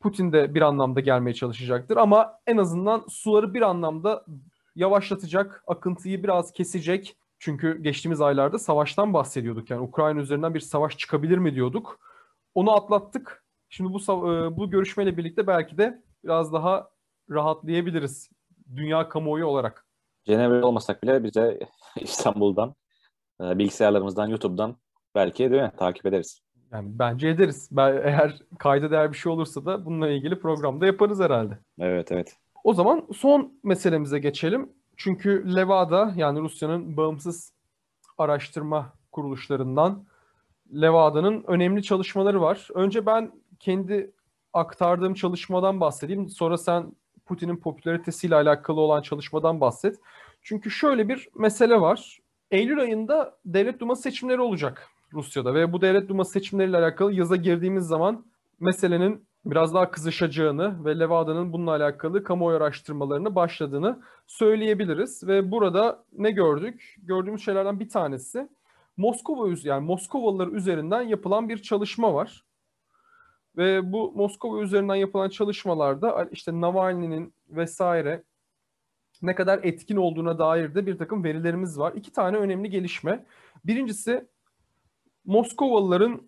Putin 0.00 0.32
de 0.32 0.54
bir 0.54 0.62
anlamda 0.62 1.00
gelmeye 1.00 1.34
çalışacaktır 1.34 1.96
ama 1.96 2.40
en 2.46 2.56
azından 2.56 3.04
suları 3.08 3.54
bir 3.54 3.62
anlamda 3.62 4.24
yavaşlatacak, 4.76 5.64
akıntıyı 5.66 6.22
biraz 6.22 6.52
kesecek. 6.52 7.16
Çünkü 7.38 7.82
geçtiğimiz 7.82 8.20
aylarda 8.20 8.58
savaştan 8.58 9.14
bahsediyorduk. 9.14 9.70
Yani 9.70 9.80
Ukrayna 9.80 10.20
üzerinden 10.20 10.54
bir 10.54 10.60
savaş 10.60 10.98
çıkabilir 10.98 11.38
mi 11.38 11.54
diyorduk. 11.54 12.00
Onu 12.54 12.72
atlattık. 12.72 13.44
Şimdi 13.68 13.92
bu 13.92 13.98
e, 13.98 14.56
bu 14.56 14.70
görüşmeyle 14.70 15.16
birlikte 15.16 15.46
belki 15.46 15.78
de 15.78 16.02
biraz 16.24 16.52
daha 16.52 16.90
rahatlayabiliriz 17.30 18.30
dünya 18.76 19.08
kamuoyu 19.08 19.46
olarak. 19.46 19.86
Cenevre 20.24 20.64
olmasak 20.64 21.02
bile 21.02 21.24
bize 21.24 21.58
İstanbul'dan, 22.00 22.74
e, 23.40 23.58
bilgisayarlarımızdan, 23.58 24.28
YouTube'dan 24.28 24.76
belki 25.14 25.50
değil 25.50 25.62
mi 25.62 25.72
takip 25.76 26.06
ederiz. 26.06 26.40
Yani 26.72 26.88
bence 26.98 27.28
ederiz. 27.28 27.68
Ben, 27.72 27.92
eğer 27.92 28.38
kayda 28.58 28.90
değer 28.90 29.12
bir 29.12 29.16
şey 29.16 29.32
olursa 29.32 29.66
da 29.66 29.84
bununla 29.84 30.08
ilgili 30.08 30.40
programda 30.40 30.86
yaparız 30.86 31.20
herhalde. 31.20 31.58
Evet, 31.78 32.12
evet. 32.12 32.36
O 32.64 32.74
zaman 32.74 33.06
son 33.14 33.60
meselemize 33.64 34.18
geçelim. 34.18 34.72
Çünkü 34.98 35.54
Levada 35.56 36.12
yani 36.16 36.40
Rusya'nın 36.40 36.96
bağımsız 36.96 37.52
araştırma 38.18 38.92
kuruluşlarından 39.12 40.04
Levada'nın 40.74 41.44
önemli 41.46 41.82
çalışmaları 41.82 42.40
var. 42.40 42.68
Önce 42.74 43.06
ben 43.06 43.32
kendi 43.60 44.10
aktardığım 44.52 45.14
çalışmadan 45.14 45.80
bahsedeyim. 45.80 46.28
Sonra 46.28 46.58
sen 46.58 46.92
Putin'in 47.26 47.56
popülaritesiyle 47.56 48.34
alakalı 48.34 48.80
olan 48.80 49.02
çalışmadan 49.02 49.60
bahset. 49.60 50.00
Çünkü 50.42 50.70
şöyle 50.70 51.08
bir 51.08 51.28
mesele 51.34 51.80
var. 51.80 52.18
Eylül 52.50 52.80
ayında 52.80 53.38
devlet 53.44 53.80
duma 53.80 53.96
seçimleri 53.96 54.40
olacak 54.40 54.88
Rusya'da 55.12 55.54
ve 55.54 55.72
bu 55.72 55.80
devlet 55.80 56.08
duma 56.08 56.24
seçimleriyle 56.24 56.76
alakalı 56.76 57.12
yaza 57.12 57.36
girdiğimiz 57.36 57.86
zaman 57.86 58.24
meselenin 58.60 59.27
biraz 59.48 59.74
daha 59.74 59.90
kızışacağını 59.90 60.84
ve 60.84 60.98
Levada'nın 60.98 61.52
bununla 61.52 61.70
alakalı 61.70 62.24
kamuoyu 62.24 62.56
araştırmalarını 62.56 63.34
başladığını 63.34 64.02
söyleyebiliriz. 64.26 65.26
Ve 65.26 65.50
burada 65.50 66.04
ne 66.12 66.30
gördük? 66.30 66.96
Gördüğümüz 67.02 67.44
şeylerden 67.44 67.80
bir 67.80 67.88
tanesi 67.88 68.48
Moskova 68.96 69.54
yani 69.62 69.86
Moskovalılar 69.86 70.48
üzerinden 70.48 71.02
yapılan 71.02 71.48
bir 71.48 71.62
çalışma 71.62 72.14
var. 72.14 72.44
Ve 73.56 73.92
bu 73.92 74.12
Moskova 74.12 74.62
üzerinden 74.62 74.94
yapılan 74.94 75.28
çalışmalarda 75.28 76.28
işte 76.32 76.60
Navalny'nin 76.60 77.32
vesaire 77.50 78.22
ne 79.22 79.34
kadar 79.34 79.60
etkin 79.62 79.96
olduğuna 79.96 80.38
dair 80.38 80.74
de 80.74 80.86
bir 80.86 80.98
takım 80.98 81.24
verilerimiz 81.24 81.78
var. 81.78 81.92
İki 81.96 82.12
tane 82.12 82.36
önemli 82.36 82.70
gelişme. 82.70 83.24
Birincisi 83.64 84.26
Moskovalıların 85.24 86.22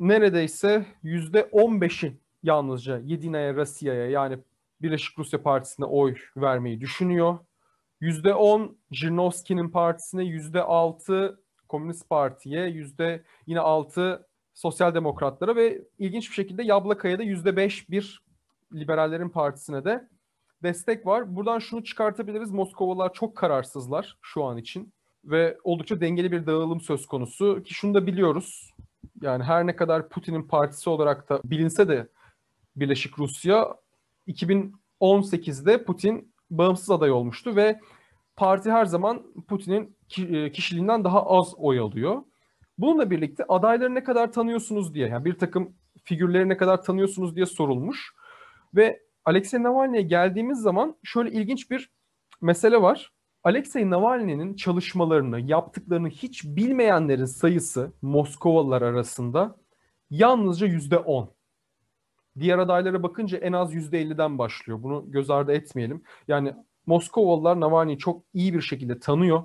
neredeyse 0.00 0.86
yüzde 1.02 1.40
15'i 1.40 2.27
yalnızca 2.42 2.98
Yedinaya 2.98 3.54
Rusya'ya 3.54 4.10
yani 4.10 4.38
Birleşik 4.82 5.18
Rusya 5.18 5.42
Partisi'ne 5.42 5.86
oy 5.86 6.14
vermeyi 6.36 6.80
düşünüyor. 6.80 7.38
Yüzde 8.00 8.34
10 8.34 8.78
Jirnovski'nin 8.90 9.68
partisine, 9.68 10.24
yüzde 10.24 10.62
6 10.62 11.40
Komünist 11.68 12.08
Parti'ye, 12.08 12.66
yüzde 12.66 13.22
yine 13.46 13.60
6 13.60 14.26
Sosyal 14.54 14.94
Demokratlara 14.94 15.56
ve 15.56 15.82
ilginç 15.98 16.30
bir 16.30 16.34
şekilde 16.34 16.62
Yablakaya'da 16.62 17.22
yüzde 17.22 17.56
beş 17.56 17.90
bir 17.90 18.22
liberallerin 18.74 19.28
partisine 19.28 19.84
de 19.84 20.08
destek 20.62 21.06
var. 21.06 21.36
Buradan 21.36 21.58
şunu 21.58 21.84
çıkartabiliriz. 21.84 22.50
Moskovalılar 22.50 23.12
çok 23.12 23.36
kararsızlar 23.36 24.18
şu 24.22 24.44
an 24.44 24.56
için 24.56 24.92
ve 25.24 25.58
oldukça 25.64 26.00
dengeli 26.00 26.32
bir 26.32 26.46
dağılım 26.46 26.80
söz 26.80 27.06
konusu 27.06 27.62
ki 27.62 27.74
şunu 27.74 27.94
da 27.94 28.06
biliyoruz. 28.06 28.74
Yani 29.22 29.44
her 29.44 29.66
ne 29.66 29.76
kadar 29.76 30.08
Putin'in 30.08 30.42
partisi 30.42 30.90
olarak 30.90 31.28
da 31.28 31.40
bilinse 31.44 31.88
de 31.88 32.08
Birleşik 32.76 33.18
Rusya 33.18 33.76
2018'de 34.26 35.84
Putin 35.84 36.34
bağımsız 36.50 36.90
aday 36.90 37.10
olmuştu 37.10 37.56
ve 37.56 37.80
parti 38.36 38.70
her 38.70 38.84
zaman 38.84 39.22
Putin'in 39.48 39.96
e, 40.18 40.52
kişiliğinden 40.52 41.04
daha 41.04 41.26
az 41.26 41.54
oy 41.56 41.78
alıyor. 41.78 42.22
Bununla 42.78 43.10
birlikte 43.10 43.44
adayları 43.48 43.94
ne 43.94 44.04
kadar 44.04 44.32
tanıyorsunuz 44.32 44.94
diye, 44.94 45.08
yani 45.08 45.24
bir 45.24 45.38
takım 45.38 45.76
figürleri 46.04 46.48
ne 46.48 46.56
kadar 46.56 46.82
tanıyorsunuz 46.82 47.36
diye 47.36 47.46
sorulmuş. 47.46 48.14
Ve 48.74 49.00
Alexei 49.24 49.62
Navalny'e 49.62 50.02
geldiğimiz 50.02 50.58
zaman 50.58 50.96
şöyle 51.04 51.30
ilginç 51.30 51.70
bir 51.70 51.90
mesele 52.40 52.82
var. 52.82 53.12
Alexei 53.44 53.90
Navalny'nin 53.90 54.54
çalışmalarını, 54.54 55.40
yaptıklarını 55.40 56.08
hiç 56.08 56.44
bilmeyenlerin 56.44 57.24
sayısı 57.24 57.92
Moskovalılar 58.02 58.82
arasında 58.82 59.56
yalnızca 60.10 60.66
yüzde 60.66 60.98
on. 60.98 61.37
Diğer 62.40 62.58
adaylara 62.58 63.02
bakınca 63.02 63.38
en 63.38 63.52
az 63.52 63.74
yüzde 63.74 64.00
elliden 64.00 64.38
başlıyor. 64.38 64.82
Bunu 64.82 65.04
göz 65.10 65.30
ardı 65.30 65.52
etmeyelim. 65.52 66.02
Yani 66.28 66.54
Moskovalılar 66.86 67.60
Navalny'yi 67.60 67.98
çok 67.98 68.22
iyi 68.34 68.54
bir 68.54 68.60
şekilde 68.60 68.98
tanıyor 68.98 69.42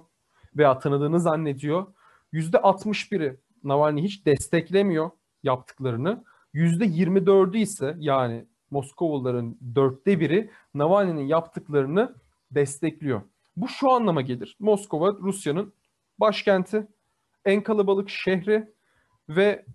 veya 0.58 0.80
tanıdığını 0.80 1.19
zannediyor. 1.19 1.88
Yüzde 2.32 2.58
61'i 2.58 3.39
Navalny 3.63 4.04
hiç 4.04 4.26
desteklemiyor 4.26 5.12
yaptıklarını. 5.43 6.24
Yüzde 6.54 6.86
24'ü 6.86 7.58
ise 7.58 7.96
yani 8.00 8.46
Moskovalıların 8.72 9.58
dörtte 9.76 10.19
biri 10.19 10.52
Navalny'nin 10.74 11.28
yaptıklarını 11.28 12.15
destekliyor. 12.52 13.22
Bu 13.56 13.67
şu 13.67 13.91
anlama 13.91 14.22
gelir. 14.22 14.58
Moskova 14.60 15.13
Rusya'nın 15.13 15.74
başkenti, 16.19 16.88
en 17.46 17.63
kalabalık 17.63 18.10
şehri 18.10 18.74
ve 19.30 19.65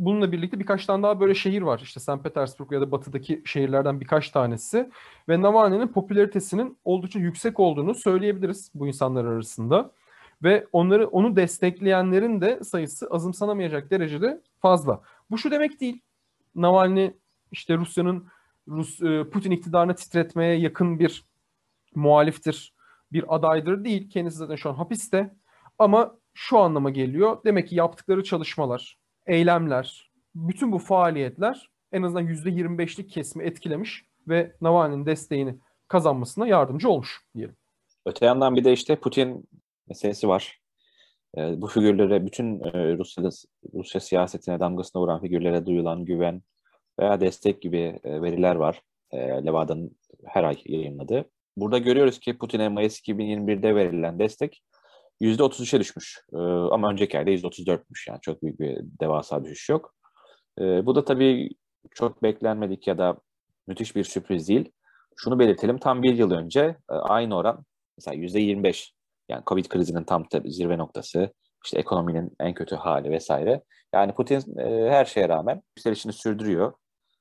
bununla 0.00 0.32
birlikte 0.32 0.60
birkaç 0.60 0.86
tane 0.86 1.02
daha 1.02 1.20
böyle 1.20 1.34
şehir 1.34 1.62
var. 1.62 1.80
İşte 1.84 2.00
St. 2.00 2.22
Petersburg 2.22 2.72
ya 2.72 2.80
da 2.80 2.92
batıdaki 2.92 3.42
şehirlerden 3.44 4.00
birkaç 4.00 4.30
tanesi. 4.30 4.90
Ve 5.28 5.42
Navalny'nin 5.42 5.88
popülaritesinin 5.88 6.78
oldukça 6.84 7.18
yüksek 7.18 7.60
olduğunu 7.60 7.94
söyleyebiliriz 7.94 8.70
bu 8.74 8.86
insanlar 8.86 9.24
arasında. 9.24 9.92
Ve 10.42 10.66
onları 10.72 11.08
onu 11.08 11.36
destekleyenlerin 11.36 12.40
de 12.40 12.64
sayısı 12.64 13.06
azımsanamayacak 13.10 13.90
derecede 13.90 14.40
fazla. 14.60 15.02
Bu 15.30 15.38
şu 15.38 15.50
demek 15.50 15.80
değil. 15.80 16.00
Navalny 16.54 17.10
işte 17.52 17.76
Rusya'nın 17.76 18.28
Rus 18.68 19.02
e, 19.02 19.24
Putin 19.30 19.50
iktidarını 19.50 19.94
titretmeye 19.94 20.54
yakın 20.54 20.98
bir 20.98 21.24
muhaliftir, 21.94 22.74
bir 23.12 23.34
adaydır 23.36 23.84
değil. 23.84 24.10
Kendisi 24.10 24.36
zaten 24.36 24.56
şu 24.56 24.70
an 24.70 24.74
hapiste. 24.74 25.34
Ama 25.78 26.16
şu 26.34 26.58
anlama 26.58 26.90
geliyor. 26.90 27.38
Demek 27.44 27.68
ki 27.68 27.74
yaptıkları 27.74 28.24
çalışmalar, 28.24 28.98
eylemler, 29.30 30.10
bütün 30.34 30.72
bu 30.72 30.78
faaliyetler 30.78 31.70
en 31.92 32.02
azından 32.02 32.26
%25'lik 32.26 33.10
kesimi 33.10 33.44
etkilemiş 33.44 34.04
ve 34.28 34.52
Navalny'nin 34.60 35.06
desteğini 35.06 35.58
kazanmasına 35.88 36.46
yardımcı 36.46 36.90
olmuş 36.90 37.20
diyelim. 37.34 37.56
Öte 38.06 38.26
yandan 38.26 38.56
bir 38.56 38.64
de 38.64 38.72
işte 38.72 38.96
Putin 38.96 39.48
meselesi 39.88 40.28
var. 40.28 40.60
E, 41.36 41.60
bu 41.60 41.66
figürlere, 41.66 42.26
bütün 42.26 42.60
e, 42.60 42.98
Rusya, 42.98 43.30
Rusya 43.74 44.00
siyasetine 44.00 44.60
damgasına 44.60 45.02
vuran 45.02 45.20
figürlere 45.20 45.66
duyulan 45.66 46.04
güven 46.04 46.42
veya 47.00 47.20
destek 47.20 47.62
gibi 47.62 48.00
e, 48.04 48.22
veriler 48.22 48.54
var. 48.54 48.82
E, 49.10 49.18
Levada'nın 49.18 49.96
her 50.24 50.44
ay 50.44 50.56
yayınladığı. 50.64 51.24
Burada 51.56 51.78
görüyoruz 51.78 52.18
ki 52.18 52.38
Putin'e 52.38 52.68
Mayıs 52.68 53.00
2021'de 53.00 53.74
verilen 53.74 54.18
destek 54.18 54.62
%33'e 55.20 55.80
düşmüş. 55.80 56.22
E, 56.32 56.36
ama 56.72 56.90
önceki 56.90 57.18
ayda 57.18 57.30
%34'müş 57.30 58.10
yani 58.10 58.18
çok 58.22 58.42
büyük 58.42 58.60
bir 58.60 58.78
devasa 59.00 59.44
düşüş 59.44 59.68
yok. 59.68 59.94
E, 60.60 60.86
bu 60.86 60.94
da 60.94 61.04
tabii 61.04 61.50
çok 61.94 62.22
beklenmedik 62.22 62.86
ya 62.86 62.98
da 62.98 63.16
müthiş 63.66 63.96
bir 63.96 64.04
sürpriz 64.04 64.48
değil. 64.48 64.72
Şunu 65.16 65.38
belirtelim 65.38 65.78
tam 65.78 66.02
bir 66.02 66.14
yıl 66.14 66.30
önce 66.30 66.60
e, 66.90 66.94
aynı 66.94 67.36
oran 67.36 67.64
mesela 67.98 68.14
%25 68.16 68.90
yani 69.28 69.42
Covid 69.46 69.64
krizinin 69.64 70.04
tam 70.04 70.26
zirve 70.44 70.78
noktası, 70.78 71.32
işte 71.64 71.78
ekonominin 71.78 72.32
en 72.40 72.54
kötü 72.54 72.76
hali 72.76 73.10
vesaire. 73.10 73.62
Yani 73.94 74.14
Putin 74.14 74.58
e, 74.58 74.90
her 74.90 75.04
şeye 75.04 75.28
rağmen 75.28 75.62
yükselişini 75.76 76.12
sürdürüyor. 76.12 76.72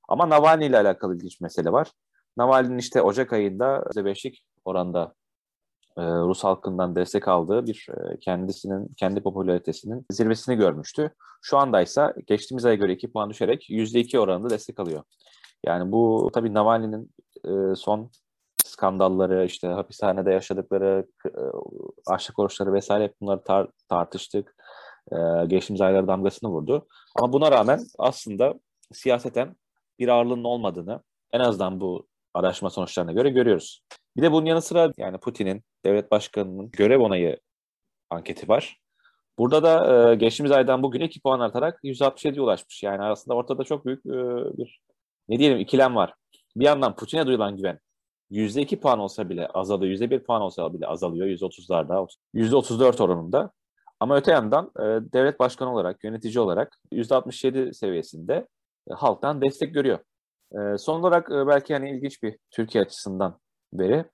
Ama 0.10 0.30
Navalny 0.30 0.66
ile 0.66 0.78
alakalı 0.78 1.16
ilginç 1.16 1.42
mesele 1.42 1.72
var. 1.72 1.92
Navalny'nin 2.38 2.78
işte 2.78 3.02
Ocak 3.02 3.34
ayında 3.34 3.84
%5'lik 3.96 4.46
oranda 4.66 5.14
Rus 5.98 6.44
halkından 6.44 6.96
destek 6.96 7.28
aldığı 7.28 7.68
bir 7.68 7.88
e, 7.90 8.20
kendisinin 8.20 8.88
kendi 8.98 9.24
popülaritesinin 9.24 10.06
zirvesini 10.12 10.56
görmüştü. 10.56 11.12
Şu 11.42 11.58
anda 11.58 11.82
ise 11.82 12.14
geçtiğimiz 12.28 12.66
aya 12.66 12.76
göre 12.76 12.94
2 12.94 13.12
puan 13.12 13.30
düşerek 13.30 13.70
%2 13.70 14.20
oranında 14.20 14.50
destek 14.50 14.80
alıyor. 14.80 15.04
Yani 15.66 15.92
bu 15.92 16.30
tabii 16.34 16.54
Navalny'nin 16.54 17.12
e, 17.46 17.76
son 17.76 18.12
skandalları, 18.66 19.46
işte 19.46 19.68
hapishanede 19.68 20.32
yaşadıkları, 20.32 21.08
e, 21.26 21.42
açlık 22.08 22.40
oruçları 22.40 22.74
vesaire 22.74 23.04
hep 23.04 23.22
bunları 23.22 23.40
tar- 23.40 23.72
tartıştık. 23.90 24.56
E, 25.12 25.46
geçtiğimiz 25.48 25.82
aylarda 25.82 26.08
damgasını 26.08 26.50
vurdu. 26.50 26.88
Ama 27.20 27.34
buna 27.34 27.52
rağmen 27.52 27.80
aslında 28.00 28.54
siyaseten 28.94 29.56
bir 30.00 30.08
ağırlığının 30.08 30.44
olmadığını 30.44 31.04
en 31.34 31.40
azından 31.40 31.82
bu 31.82 32.08
araştırma 32.34 32.70
sonuçlarına 32.70 33.12
göre 33.12 33.30
görüyoruz. 33.30 33.84
Bir 34.18 34.22
de 34.22 34.32
bunun 34.32 34.46
yanı 34.46 34.62
sıra 34.62 34.92
yani 34.98 35.18
Putin'in, 35.18 35.64
devlet 35.86 36.12
başkanının 36.12 36.72
görev 36.72 37.00
onayı 37.00 37.40
anketi 38.10 38.48
var. 38.48 38.80
Burada 39.38 39.64
da 39.64 40.12
e, 40.12 40.16
geçtiğimiz 40.16 40.52
aydan 40.52 40.84
bugüne 40.84 41.06
2 41.06 41.22
puan 41.22 41.40
artarak 41.40 41.80
167'ye 41.84 42.42
ulaşmış. 42.42 42.84
Yani 42.84 43.04
aslında 43.04 43.38
ortada 43.38 43.64
çok 43.64 43.86
büyük 43.86 44.06
e, 44.06 44.12
bir 44.58 44.82
ne 45.30 45.40
diyelim 45.40 45.60
ikilem 45.60 45.96
var. 45.96 46.14
Bir 46.56 46.66
yandan 46.66 46.96
Putin'e 46.96 47.28
duyulan 47.28 47.58
güven 47.58 47.80
%2 48.32 48.80
puan 48.80 49.00
olsa 49.00 49.30
bile 49.30 49.48
azalıyor, 49.48 49.94
%1 49.94 50.24
puan 50.24 50.42
olsa 50.42 50.74
bile 50.74 50.88
azalıyor 50.88 51.28
%30'larda, 51.28 52.08
%34 52.34 53.04
oranında. 53.04 53.52
Ama 54.00 54.18
öte 54.18 54.32
yandan 54.32 54.72
e, 54.80 54.84
devlet 55.14 55.40
başkanı 55.40 55.74
olarak, 55.74 56.04
yönetici 56.04 56.40
olarak 56.40 56.78
%67 56.92 57.74
seviyesinde 57.74 58.48
e, 58.92 58.94
halktan 58.94 59.42
destek 59.42 59.74
görüyor. 59.74 60.00
E, 60.52 60.78
son 60.78 61.00
olarak 61.00 61.32
e, 61.32 61.48
belki 61.48 61.74
hani 61.74 61.92
ilginç 61.92 62.24
bir 62.24 62.38
Türkiye 62.52 62.84
açısından 62.84 63.40
veri. 63.74 64.06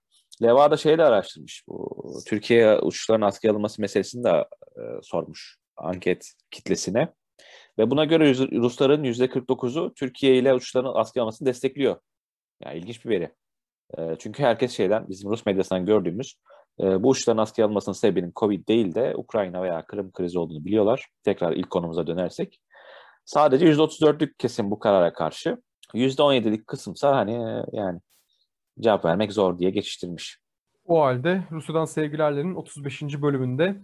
Levada 0.44 0.78
şeyi 0.78 0.98
de 0.98 1.04
araştırmış. 1.04 1.64
Bu 1.68 2.04
Türkiye 2.28 2.80
uçuşların 2.80 3.28
askıya 3.28 3.54
alınması 3.54 3.82
meselesini 3.82 4.24
de 4.24 4.30
e, 4.78 4.82
sormuş 5.04 5.58
anket 5.78 6.34
kitlesine. 6.52 7.14
Ve 7.78 7.92
buna 7.92 8.06
göre 8.06 8.34
Rusların 8.38 9.04
%49'u 9.04 9.94
Türkiye 9.94 10.38
ile 10.38 10.54
uçuşların 10.54 10.94
askıya 10.96 11.24
almasını 11.24 11.48
destekliyor. 11.48 12.00
Yani 12.64 12.78
ilginç 12.78 13.06
bir 13.06 13.10
veri. 13.10 13.32
E, 13.98 14.16
çünkü 14.20 14.44
herkes 14.44 14.72
şeyden, 14.72 15.10
bizim 15.10 15.30
Rus 15.30 15.46
medyasından 15.46 15.86
gördüğümüz 15.86 16.36
e, 16.80 17.04
bu 17.04 17.10
uçuşların 17.10 17.42
askıya 17.42 17.66
alınmasının 17.66 17.94
sebebinin 17.94 18.32
Covid 18.36 18.68
değil 18.68 18.96
de 18.96 19.14
Ukrayna 19.16 19.62
veya 19.62 19.86
Kırım 19.86 20.12
krizi 20.12 20.40
olduğunu 20.40 20.66
biliyorlar. 20.66 21.08
Tekrar 21.24 21.54
ilk 21.54 21.70
konumuza 21.70 22.08
dönersek. 22.08 22.60
Sadece 23.26 23.66
%34'lük 23.66 24.38
kesim 24.38 24.72
bu 24.72 24.80
karara 24.80 25.14
karşı. 25.14 25.58
%17'lik 25.94 26.68
kısımsa 26.68 27.16
hani 27.16 27.64
yani 27.72 28.00
cevap 28.80 29.06
vermek 29.06 29.34
zor 29.34 29.60
diye 29.60 29.70
geçiştirmiş. 29.70 30.40
O 30.86 31.02
halde 31.02 31.44
Rusya'dan 31.52 31.86
Sevgilerlerin 31.86 32.56
35. 32.56 33.02
bölümünde 33.22 33.82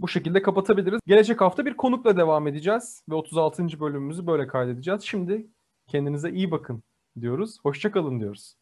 bu 0.00 0.08
şekilde 0.08 0.42
kapatabiliriz. 0.42 1.00
Gelecek 1.06 1.40
hafta 1.40 1.66
bir 1.66 1.76
konukla 1.76 2.16
devam 2.16 2.46
edeceğiz 2.46 3.02
ve 3.08 3.14
36. 3.14 3.80
bölümümüzü 3.80 4.26
böyle 4.26 4.46
kaydedeceğiz. 4.46 5.02
Şimdi 5.02 5.46
kendinize 5.86 6.30
iyi 6.30 6.50
bakın 6.50 6.82
diyoruz. 7.20 7.58
Hoşçakalın 7.62 8.20
diyoruz. 8.20 8.54